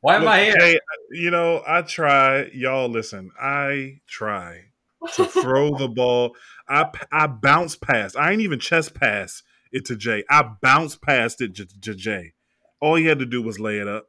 Why 0.00 0.16
am 0.16 0.22
Look, 0.22 0.30
I 0.30 0.44
here? 0.44 0.56
Jay, 0.58 0.80
you 1.10 1.30
know, 1.30 1.62
I 1.66 1.82
try. 1.82 2.44
Y'all 2.52 2.88
listen. 2.88 3.30
I 3.40 4.00
try 4.06 4.66
to 5.14 5.24
throw 5.24 5.70
the 5.78 5.88
ball. 5.88 6.36
I 6.68 6.90
I 7.10 7.26
bounce 7.26 7.76
past. 7.76 8.16
I 8.16 8.32
ain't 8.32 8.42
even 8.42 8.58
chest 8.60 8.94
pass 8.94 9.42
it 9.72 9.84
to 9.86 9.96
Jay. 9.96 10.22
I 10.30 10.48
bounce 10.62 10.96
past 10.96 11.40
it 11.40 11.54
to, 11.56 11.66
to 11.82 11.94
Jay. 11.94 12.34
All 12.80 12.94
he 12.94 13.06
had 13.06 13.18
to 13.18 13.26
do 13.26 13.42
was 13.42 13.58
lay 13.58 13.78
it 13.78 13.88
up. 13.88 14.06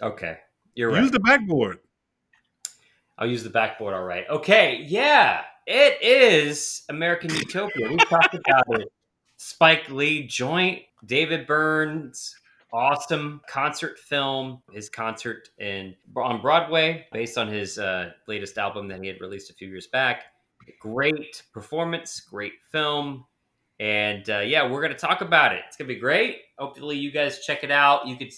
Okay, 0.00 0.38
you're 0.74 0.90
right. 0.90 1.02
Use 1.02 1.10
the 1.10 1.20
backboard. 1.20 1.78
I'll 3.18 3.26
use 3.28 3.44
the 3.44 3.50
backboard. 3.50 3.94
All 3.94 4.02
right. 4.04 4.24
Okay. 4.28 4.84
Yeah. 4.86 5.42
it 5.66 6.02
is 6.02 6.82
American 6.88 7.30
Utopia. 7.34 7.88
We 7.88 7.96
talked 7.98 8.34
about 8.34 8.80
it. 8.80 8.88
Spike 9.36 9.88
Lee 9.90 10.26
joint, 10.26 10.82
David 11.04 11.46
Burns, 11.46 12.34
awesome 12.72 13.40
concert 13.48 13.98
film. 13.98 14.62
His 14.72 14.88
concert 14.88 15.48
in 15.58 15.94
on 16.16 16.40
Broadway, 16.40 17.06
based 17.12 17.38
on 17.38 17.48
his 17.48 17.78
uh, 17.78 18.10
latest 18.26 18.58
album 18.58 18.88
that 18.88 19.00
he 19.00 19.08
had 19.08 19.20
released 19.20 19.50
a 19.50 19.54
few 19.54 19.68
years 19.68 19.86
back. 19.86 20.24
Great 20.80 21.42
performance, 21.52 22.20
great 22.20 22.54
film, 22.70 23.24
and 23.80 24.28
uh, 24.30 24.40
yeah, 24.40 24.70
we're 24.70 24.82
gonna 24.82 24.94
talk 24.94 25.20
about 25.20 25.52
it. 25.52 25.62
It's 25.66 25.76
gonna 25.76 25.88
be 25.88 25.96
great. 25.96 26.38
Hopefully, 26.58 26.96
you 26.96 27.10
guys 27.10 27.44
check 27.44 27.64
it 27.64 27.70
out. 27.70 28.06
You 28.06 28.16
could 28.16 28.32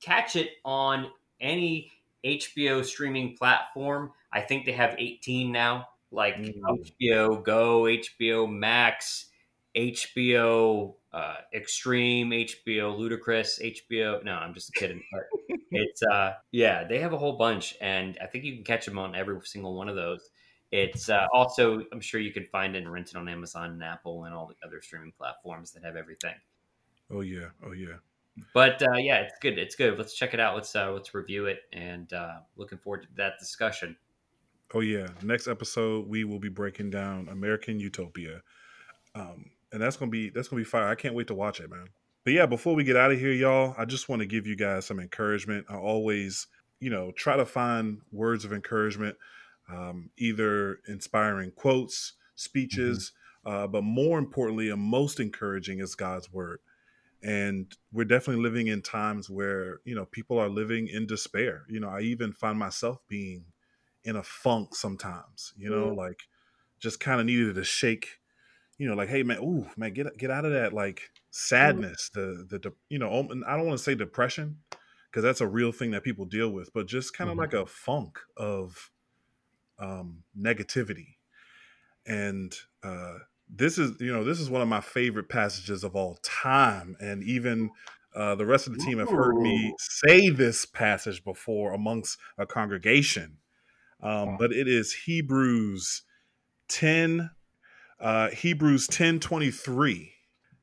catch 0.00 0.36
it 0.36 0.50
on 0.64 1.06
any 1.40 1.90
HBO 2.24 2.84
streaming 2.84 3.36
platform. 3.36 4.12
I 4.32 4.40
think 4.42 4.66
they 4.66 4.72
have 4.72 4.94
18 4.98 5.50
now, 5.50 5.88
like 6.12 6.36
mm-hmm. 6.36 6.60
HBO 7.06 7.42
Go, 7.42 7.82
HBO 7.82 8.50
Max, 8.50 9.29
HBO 9.76 10.94
uh, 11.12 11.36
Extreme, 11.52 12.30
HBO 12.30 12.98
Ludacris, 12.98 13.60
HBO. 13.90 14.22
No, 14.24 14.34
I'm 14.34 14.54
just 14.54 14.74
kidding. 14.74 15.02
But 15.12 15.22
it's 15.70 16.02
uh, 16.02 16.34
yeah, 16.52 16.84
they 16.84 16.98
have 17.00 17.12
a 17.12 17.18
whole 17.18 17.36
bunch, 17.36 17.76
and 17.80 18.18
I 18.22 18.26
think 18.26 18.44
you 18.44 18.54
can 18.54 18.64
catch 18.64 18.86
them 18.86 18.98
on 18.98 19.14
every 19.14 19.38
single 19.44 19.74
one 19.74 19.88
of 19.88 19.96
those. 19.96 20.30
It's 20.72 21.08
uh, 21.08 21.26
also, 21.34 21.82
I'm 21.92 22.00
sure 22.00 22.20
you 22.20 22.32
can 22.32 22.46
find 22.52 22.76
it 22.76 22.78
and 22.78 22.92
rent 22.92 23.10
it 23.10 23.16
on 23.16 23.28
Amazon 23.28 23.70
and 23.70 23.82
Apple 23.82 24.24
and 24.24 24.34
all 24.34 24.46
the 24.46 24.54
other 24.66 24.80
streaming 24.80 25.12
platforms 25.16 25.72
that 25.72 25.82
have 25.82 25.96
everything. 25.96 26.34
Oh 27.10 27.22
yeah, 27.22 27.48
oh 27.66 27.72
yeah. 27.72 27.96
But 28.54 28.80
uh, 28.82 28.96
yeah, 28.96 29.16
it's 29.16 29.34
good. 29.40 29.58
It's 29.58 29.74
good. 29.74 29.98
Let's 29.98 30.14
check 30.14 30.32
it 30.32 30.38
out. 30.38 30.54
Let's 30.54 30.74
uh, 30.76 30.92
let's 30.92 31.12
review 31.12 31.46
it, 31.46 31.62
and 31.72 32.12
uh, 32.12 32.38
looking 32.56 32.78
forward 32.78 33.02
to 33.02 33.08
that 33.16 33.38
discussion. 33.40 33.96
Oh 34.72 34.80
yeah, 34.80 35.08
next 35.22 35.48
episode 35.48 36.06
we 36.06 36.22
will 36.22 36.38
be 36.38 36.48
breaking 36.48 36.90
down 36.90 37.28
American 37.28 37.80
Utopia, 37.80 38.40
um, 39.16 39.50
and 39.72 39.80
that's 39.80 39.96
gonna 39.96 40.10
be 40.10 40.30
that's 40.30 40.48
gonna 40.48 40.60
be 40.60 40.64
fire. 40.64 40.88
I 40.88 40.94
can't 40.94 41.14
wait 41.14 41.26
to 41.28 41.34
watch 41.34 41.60
it, 41.60 41.70
man. 41.70 41.86
But 42.24 42.34
yeah, 42.34 42.46
before 42.46 42.74
we 42.74 42.84
get 42.84 42.96
out 42.96 43.12
of 43.12 43.18
here, 43.18 43.32
y'all, 43.32 43.74
I 43.78 43.84
just 43.84 44.08
want 44.08 44.20
to 44.20 44.26
give 44.26 44.46
you 44.46 44.56
guys 44.56 44.86
some 44.86 45.00
encouragement. 45.00 45.66
I 45.70 45.76
always, 45.76 46.46
you 46.78 46.90
know, 46.90 47.12
try 47.12 47.36
to 47.36 47.46
find 47.46 48.00
words 48.12 48.44
of 48.44 48.52
encouragement, 48.52 49.16
um, 49.72 50.10
either 50.18 50.80
inspiring 50.86 51.50
quotes, 51.52 52.12
speeches, 52.34 53.12
mm-hmm. 53.46 53.56
uh, 53.56 53.66
but 53.68 53.84
more 53.84 54.18
importantly 54.18 54.68
and 54.68 54.82
most 54.82 55.18
encouraging 55.18 55.80
is 55.80 55.94
God's 55.94 56.30
word 56.30 56.60
and 57.22 57.76
we're 57.92 58.04
definitely 58.04 58.42
living 58.42 58.68
in 58.68 58.80
times 58.80 59.28
where 59.28 59.80
you 59.84 59.94
know 59.94 60.06
people 60.06 60.38
are 60.38 60.48
living 60.48 60.88
in 60.88 61.06
despair 61.06 61.64
you 61.68 61.78
know 61.78 61.88
i 61.88 62.00
even 62.00 62.32
find 62.32 62.58
myself 62.58 62.98
being 63.08 63.44
in 64.04 64.16
a 64.16 64.22
funk 64.22 64.74
sometimes 64.74 65.52
you 65.56 65.68
know 65.68 65.88
mm. 65.88 65.96
like 65.96 66.22
just 66.78 66.98
kind 66.98 67.20
of 67.20 67.26
needed 67.26 67.54
to 67.54 67.64
shake 67.64 68.19
you 68.80 68.88
know 68.88 68.94
like 68.94 69.10
hey 69.10 69.22
man 69.22 69.38
ooh 69.38 69.66
man 69.76 69.92
get 69.92 70.16
get 70.16 70.30
out 70.30 70.46
of 70.46 70.52
that 70.52 70.72
like 70.72 70.96
mm. 70.96 71.20
sadness 71.30 72.10
the 72.14 72.46
the 72.48 72.72
you 72.88 72.98
know 72.98 73.08
i 73.46 73.56
don't 73.56 73.66
want 73.66 73.78
to 73.78 73.84
say 73.84 73.94
depression 73.94 74.56
because 75.10 75.22
that's 75.22 75.42
a 75.42 75.46
real 75.46 75.70
thing 75.70 75.90
that 75.90 76.02
people 76.02 76.24
deal 76.24 76.48
with 76.48 76.72
but 76.72 76.86
just 76.86 77.12
kind 77.12 77.28
of 77.28 77.34
mm-hmm. 77.34 77.42
like 77.42 77.52
a 77.52 77.66
funk 77.66 78.18
of 78.38 78.90
um 79.78 80.22
negativity 80.38 81.16
and 82.06 82.54
uh 82.82 83.18
this 83.54 83.76
is 83.76 84.00
you 84.00 84.10
know 84.10 84.24
this 84.24 84.40
is 84.40 84.48
one 84.48 84.62
of 84.62 84.68
my 84.68 84.80
favorite 84.80 85.28
passages 85.28 85.84
of 85.84 85.94
all 85.94 86.18
time 86.22 86.96
and 87.00 87.22
even 87.22 87.70
uh, 88.12 88.34
the 88.34 88.46
rest 88.46 88.66
of 88.66 88.72
the 88.72 88.80
team 88.80 88.98
have 88.98 89.08
heard 89.08 89.36
me 89.36 89.72
say 89.78 90.30
this 90.30 90.66
passage 90.66 91.22
before 91.22 91.72
amongst 91.72 92.18
a 92.38 92.44
congregation 92.44 93.36
um, 94.02 94.36
but 94.36 94.52
it 94.52 94.66
is 94.66 94.92
hebrews 95.04 96.02
10 96.68 97.30
uh, 98.00 98.30
hebrews 98.30 98.86
10 98.86 99.20
23 99.20 100.12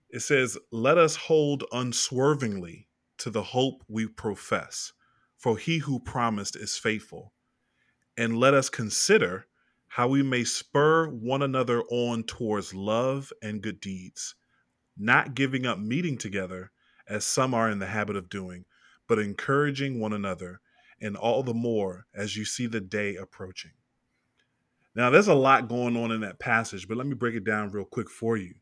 it 0.09 0.19
says 0.21 0.57
let 0.71 0.97
us 0.97 1.15
hold 1.15 1.63
unswervingly 1.71 2.87
to 3.17 3.29
the 3.29 3.43
hope 3.43 3.83
we 3.87 4.07
profess 4.07 4.93
for 5.37 5.57
he 5.57 5.79
who 5.79 5.99
promised 5.99 6.55
is 6.55 6.77
faithful 6.77 7.33
and 8.17 8.37
let 8.37 8.53
us 8.53 8.69
consider 8.69 9.45
how 9.89 10.07
we 10.07 10.23
may 10.23 10.43
spur 10.43 11.07
one 11.07 11.41
another 11.41 11.83
on 11.89 12.23
towards 12.23 12.73
love 12.73 13.31
and 13.41 13.61
good 13.61 13.79
deeds, 13.79 14.35
not 14.97 15.35
giving 15.35 15.65
up 15.65 15.79
meeting 15.79 16.17
together 16.17 16.71
as 17.07 17.25
some 17.25 17.53
are 17.53 17.69
in 17.69 17.79
the 17.79 17.87
habit 17.87 18.15
of 18.15 18.29
doing, 18.29 18.65
but 19.07 19.19
encouraging 19.19 19.99
one 19.99 20.13
another, 20.13 20.59
and 20.99 21.15
all 21.15 21.43
the 21.43 21.53
more 21.53 22.05
as 22.13 22.35
you 22.35 22.43
see 22.43 22.67
the 22.67 22.81
day 22.81 23.15
approaching. 23.15 23.71
Now, 24.97 25.11
there's 25.11 25.27
a 25.27 25.35
lot 25.35 25.69
going 25.69 25.95
on 25.95 26.11
in 26.11 26.21
that 26.21 26.39
passage, 26.39 26.87
but 26.87 26.97
let 26.97 27.05
me 27.05 27.13
break 27.13 27.35
it 27.35 27.43
down 27.43 27.69
real 27.69 27.85
quick 27.85 28.09
for 28.09 28.35
you. 28.35 28.55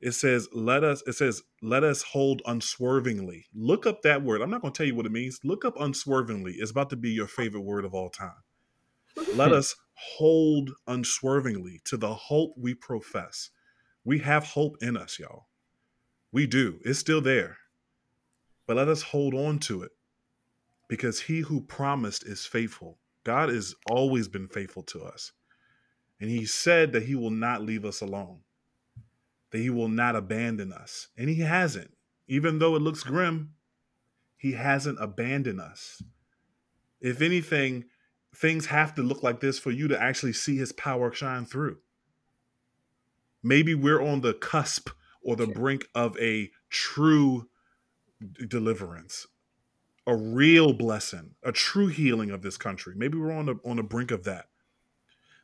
It 0.00 0.12
says, 0.12 0.48
let 0.54 0.82
us, 0.82 1.02
it 1.06 1.12
says, 1.12 1.42
let 1.60 1.84
us 1.84 2.02
hold 2.02 2.40
unswervingly. 2.46 3.44
Look 3.54 3.84
up 3.84 4.00
that 4.02 4.22
word. 4.22 4.40
I'm 4.40 4.50
not 4.50 4.62
going 4.62 4.72
to 4.72 4.76
tell 4.76 4.86
you 4.86 4.94
what 4.94 5.04
it 5.04 5.12
means. 5.12 5.40
Look 5.44 5.66
up 5.66 5.78
unswervingly. 5.78 6.54
It's 6.54 6.70
about 6.70 6.88
to 6.90 6.96
be 6.96 7.10
your 7.10 7.26
favorite 7.26 7.60
word 7.60 7.84
of 7.84 7.92
all 7.92 8.08
time. 8.08 8.42
Let 9.34 9.52
us 9.52 9.76
hold 9.92 10.70
unswervingly 10.86 11.82
to 11.84 11.98
the 11.98 12.14
hope 12.14 12.54
we 12.56 12.72
profess. 12.72 13.50
We 14.02 14.20
have 14.20 14.44
hope 14.44 14.76
in 14.80 14.96
us, 14.96 15.18
y'all. 15.18 15.48
We 16.32 16.46
do. 16.46 16.80
It's 16.86 16.98
still 16.98 17.20
there. 17.20 17.58
But 18.66 18.76
let 18.76 18.88
us 18.88 19.02
hold 19.02 19.34
on 19.34 19.58
to 19.60 19.82
it 19.82 19.92
because 20.88 21.20
he 21.20 21.40
who 21.40 21.60
promised 21.60 22.26
is 22.26 22.46
faithful. 22.46 22.98
God 23.24 23.48
has 23.48 23.74
always 23.90 24.28
been 24.28 24.48
faithful 24.48 24.82
to 24.84 25.02
us. 25.02 25.32
And 26.20 26.30
he 26.30 26.46
said 26.46 26.92
that 26.92 27.04
he 27.04 27.14
will 27.14 27.30
not 27.30 27.62
leave 27.62 27.84
us 27.84 28.00
alone, 28.00 28.40
that 29.50 29.58
he 29.58 29.70
will 29.70 29.88
not 29.88 30.16
abandon 30.16 30.72
us. 30.72 31.08
And 31.16 31.28
he 31.28 31.40
hasn't. 31.40 31.92
Even 32.28 32.58
though 32.58 32.76
it 32.76 32.82
looks 32.82 33.02
grim, 33.02 33.54
he 34.36 34.52
hasn't 34.52 34.98
abandoned 35.00 35.60
us. 35.60 36.02
If 37.00 37.20
anything, 37.20 37.84
things 38.34 38.66
have 38.66 38.94
to 38.94 39.02
look 39.02 39.22
like 39.22 39.40
this 39.40 39.58
for 39.58 39.70
you 39.70 39.88
to 39.88 40.00
actually 40.00 40.32
see 40.32 40.56
his 40.56 40.72
power 40.72 41.12
shine 41.12 41.44
through. 41.44 41.78
Maybe 43.42 43.74
we're 43.74 44.02
on 44.02 44.22
the 44.22 44.34
cusp 44.34 44.88
or 45.22 45.36
the 45.36 45.46
brink 45.46 45.86
of 45.94 46.16
a 46.18 46.50
true 46.70 47.48
deliverance, 48.48 49.26
a 50.06 50.14
real 50.14 50.72
blessing, 50.72 51.34
a 51.42 51.52
true 51.52 51.86
healing 51.86 52.30
of 52.30 52.42
this 52.42 52.56
country. 52.56 52.94
Maybe 52.96 53.18
we're 53.18 53.32
on 53.32 53.46
the 53.46 53.56
on 53.64 53.76
the 53.76 53.82
brink 53.82 54.10
of 54.10 54.24
that. 54.24 54.48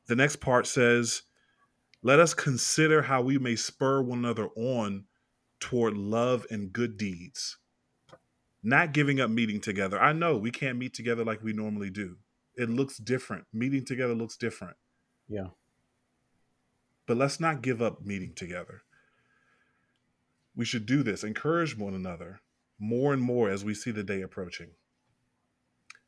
The 0.07 0.17
next 0.17 0.37
part 0.37 0.67
says, 0.67 1.23
"Let 2.03 2.21
us 2.21 2.35
consider 2.35 3.03
how 3.03 3.23
we 3.23 3.39
may 3.39 3.57
spur 3.57 4.03
one 4.03 4.19
another 4.19 4.49
on 4.57 5.07
toward 5.61 5.97
love 5.97 6.47
and 6.51 6.73
good 6.73 6.97
deeds." 6.97 7.57
Not 8.63 8.93
giving 8.93 9.21
up 9.21 9.31
meeting 9.31 9.61
together. 9.61 9.99
I 9.99 10.13
know 10.13 10.37
we 10.37 10.51
can't 10.51 10.77
meet 10.77 10.93
together 10.93 11.25
like 11.25 11.43
we 11.43 11.55
normally 11.55 11.89
do 11.89 12.19
it 12.61 12.69
looks 12.69 12.99
different. 12.99 13.47
Meeting 13.53 13.85
together 13.85 14.15
looks 14.15 14.37
different. 14.37 14.77
Yeah. 15.29 15.49
But 17.07 17.17
let's 17.17 17.41
not 17.41 17.63
give 17.63 17.81
up 17.81 18.05
meeting 18.05 18.35
together. 18.35 18.83
We 20.55 20.65
should 20.65 20.85
do 20.85 21.03
this, 21.03 21.25
encourage 21.25 21.77
one 21.77 21.95
another 21.95 22.41
more 22.81 23.13
and 23.13 23.23
more 23.23 23.49
as 23.49 23.65
we 23.65 23.75
see 23.75 23.93
the 23.93 24.03
day 24.03 24.23
approaching. 24.23 24.71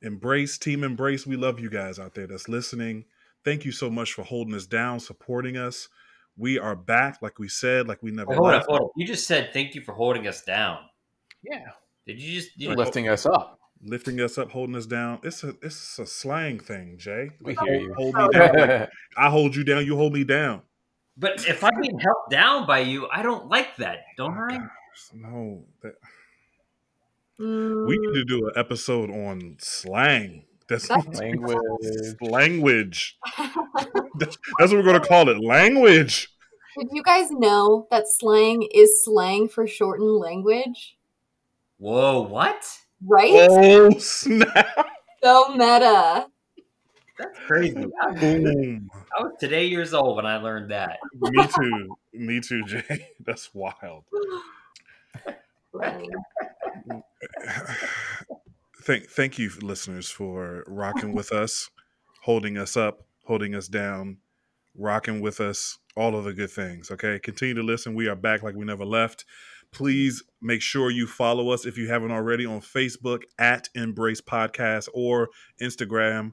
Embrace, 0.00 0.58
team 0.58 0.82
embrace. 0.82 1.26
We 1.26 1.36
love 1.36 1.60
you 1.60 1.70
guys 1.70 2.00
out 2.00 2.14
there 2.14 2.26
that's 2.26 2.48
listening. 2.48 3.04
Thank 3.44 3.64
you 3.64 3.70
so 3.70 3.88
much 3.88 4.14
for 4.14 4.22
holding 4.22 4.54
us 4.54 4.66
down, 4.66 4.98
supporting 4.98 5.56
us. 5.56 5.88
We 6.36 6.58
are 6.58 6.74
back, 6.74 7.18
like 7.22 7.38
we 7.38 7.48
said, 7.48 7.86
like 7.86 8.02
we 8.02 8.10
never. 8.10 8.34
hold 8.34 8.50
on, 8.52 8.62
hold 8.66 8.80
on. 8.80 8.88
You 8.96 9.06
just 9.06 9.26
said 9.26 9.52
thank 9.52 9.74
you 9.74 9.82
for 9.82 9.92
holding 9.92 10.26
us 10.26 10.42
down. 10.42 10.78
Yeah. 11.44 11.66
Did 12.06 12.20
you 12.20 12.40
just 12.40 12.50
you 12.56 12.74
lifting 12.74 13.08
us 13.08 13.26
up? 13.26 13.60
lifting 13.84 14.20
us 14.20 14.38
up, 14.38 14.50
holding 14.50 14.76
us 14.76 14.86
down. 14.86 15.18
It's 15.22 15.44
a 15.44 15.54
it's 15.62 15.98
a 15.98 16.06
slang 16.06 16.60
thing, 16.60 16.96
Jay. 16.98 17.30
We 17.40 17.56
hear 17.64 17.74
you. 17.74 17.94
Hold 17.94 18.14
me 18.14 18.28
down. 18.32 18.54
Like 18.56 18.88
I 19.16 19.30
hold 19.30 19.54
you 19.54 19.64
down. 19.64 19.84
You 19.84 19.96
hold 19.96 20.12
me 20.12 20.24
down. 20.24 20.62
But 21.16 21.46
if 21.46 21.62
I'm 21.62 21.80
being 21.80 21.98
held 21.98 22.30
down 22.30 22.66
by 22.66 22.80
you, 22.80 23.08
I 23.12 23.22
don't 23.22 23.48
like 23.48 23.76
that, 23.76 24.04
don't 24.16 24.32
I? 24.32 24.58
No. 25.14 25.64
That... 25.82 25.94
Mm. 27.41 27.87
We 27.87 27.99
need 27.99 28.14
to 28.14 28.24
do 28.24 28.47
an 28.47 28.53
episode 28.57 29.11
on 29.11 29.57
slang. 29.59 30.45
That's, 30.68 30.89
that's 30.89 31.07
language. 31.18 31.59
language. 32.20 33.18
that's, 34.18 34.39
that's 34.59 34.72
what 34.72 34.72
we're 34.72 34.83
going 34.83 35.01
to 35.01 35.07
call 35.07 35.28
it. 35.28 35.43
Language. 35.43 36.28
Did 36.78 36.89
you 36.93 37.03
guys 37.03 37.30
know 37.30 37.87
that 37.91 38.05
slang 38.07 38.66
is 38.74 39.05
slang 39.05 39.49
for 39.49 39.66
shortened 39.66 40.16
language? 40.16 40.97
Whoa, 41.78 42.22
what? 42.22 42.64
Right? 43.05 43.33
Oh 43.51 43.91
snap! 43.99 44.87
So 45.22 45.49
meta. 45.55 46.28
That's 47.18 47.39
crazy. 47.41 47.76
I, 48.01 48.09
I 48.09 49.22
was 49.22 49.33
today 49.39 49.66
years 49.66 49.93
old 49.93 50.16
when 50.16 50.24
I 50.24 50.37
learned 50.39 50.70
that. 50.70 50.99
Me 51.20 51.47
too. 51.47 51.97
Me 52.12 52.41
too, 52.41 52.64
Jay. 52.64 53.09
That's 53.20 53.53
wild. 53.55 54.05
thank 58.82 59.08
thank 59.08 59.38
you, 59.38 59.50
listeners, 59.62 60.10
for 60.10 60.64
rocking 60.66 61.14
with 61.14 61.32
us, 61.32 61.70
holding 62.22 62.58
us 62.58 62.76
up, 62.76 63.06
holding 63.24 63.54
us 63.54 63.68
down, 63.68 64.18
rocking 64.76 65.20
with 65.20 65.40
us, 65.40 65.78
all 65.96 66.16
of 66.16 66.24
the 66.24 66.32
good 66.32 66.50
things. 66.50 66.90
Okay, 66.90 67.18
continue 67.18 67.54
to 67.54 67.62
listen. 67.62 67.94
We 67.94 68.08
are 68.08 68.16
back 68.16 68.42
like 68.42 68.54
we 68.54 68.64
never 68.64 68.84
left. 68.84 69.24
Please 69.70 70.22
make 70.42 70.60
sure 70.60 70.90
you 70.90 71.06
follow 71.06 71.50
us 71.50 71.64
if 71.64 71.78
you 71.78 71.88
haven't 71.88 72.10
already 72.10 72.44
on 72.44 72.60
Facebook 72.60 73.22
at 73.38 73.70
Embrace 73.74 74.20
Podcast 74.20 74.88
or 74.92 75.30
Instagram 75.60 76.32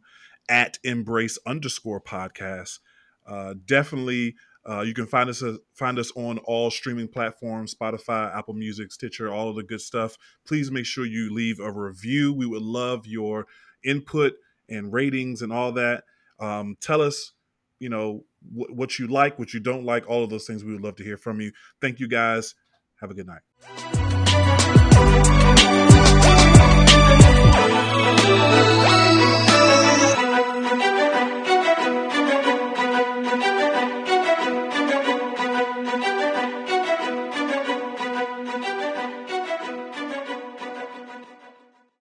at 0.50 0.80
Embrace 0.84 1.38
underscore 1.46 2.02
podcast. 2.02 2.80
Uh, 3.26 3.54
definitely, 3.66 4.36
uh, 4.68 4.82
you 4.82 4.94
can 4.94 5.06
find 5.06 5.30
us 5.30 5.42
uh, 5.42 5.58
find 5.74 5.98
us 5.98 6.12
on 6.16 6.38
all 6.40 6.70
streaming 6.70 7.08
platforms: 7.08 7.76
Spotify, 7.76 8.36
Apple 8.36 8.54
Music, 8.54 8.92
Stitcher, 8.92 9.32
all 9.32 9.50
of 9.50 9.56
the 9.56 9.64
good 9.64 9.82
stuff. 9.82 10.18
Please 10.46 10.72
make 10.72 10.86
sure 10.86 11.06
you 11.06 11.34
leave 11.34 11.60
a 11.60 11.72
review. 11.72 12.34
We 12.34 12.46
would 12.46 12.62
love 12.62 13.06
your 13.06 13.48
input 13.84 14.34
and 14.68 14.92
ratings 14.92 15.42
and 15.42 15.52
all 15.54 15.72
that. 15.74 16.04
Um, 16.40 16.78
tell 16.82 17.02
us, 17.02 17.34
you 17.80 17.90
know, 17.90 18.26
wh- 18.42 18.72
what 18.76 19.00
you 19.00 19.08
like, 19.08 19.40
what 19.40 19.54
you 19.54 19.60
don't 19.60 19.86
like, 19.86 20.08
all 20.10 20.24
of 20.24 20.30
those 20.30 20.46
things. 20.46 20.64
We 20.64 20.74
would 20.74 20.84
love 20.84 20.96
to 20.98 21.04
hear 21.04 21.18
from 21.18 21.42
you. 21.42 21.52
Thank 21.82 22.00
you 22.00 22.08
guys. 22.08 22.56
Have 23.02 23.12
a 23.12 23.14
good 23.14 23.28
night. 23.28 23.99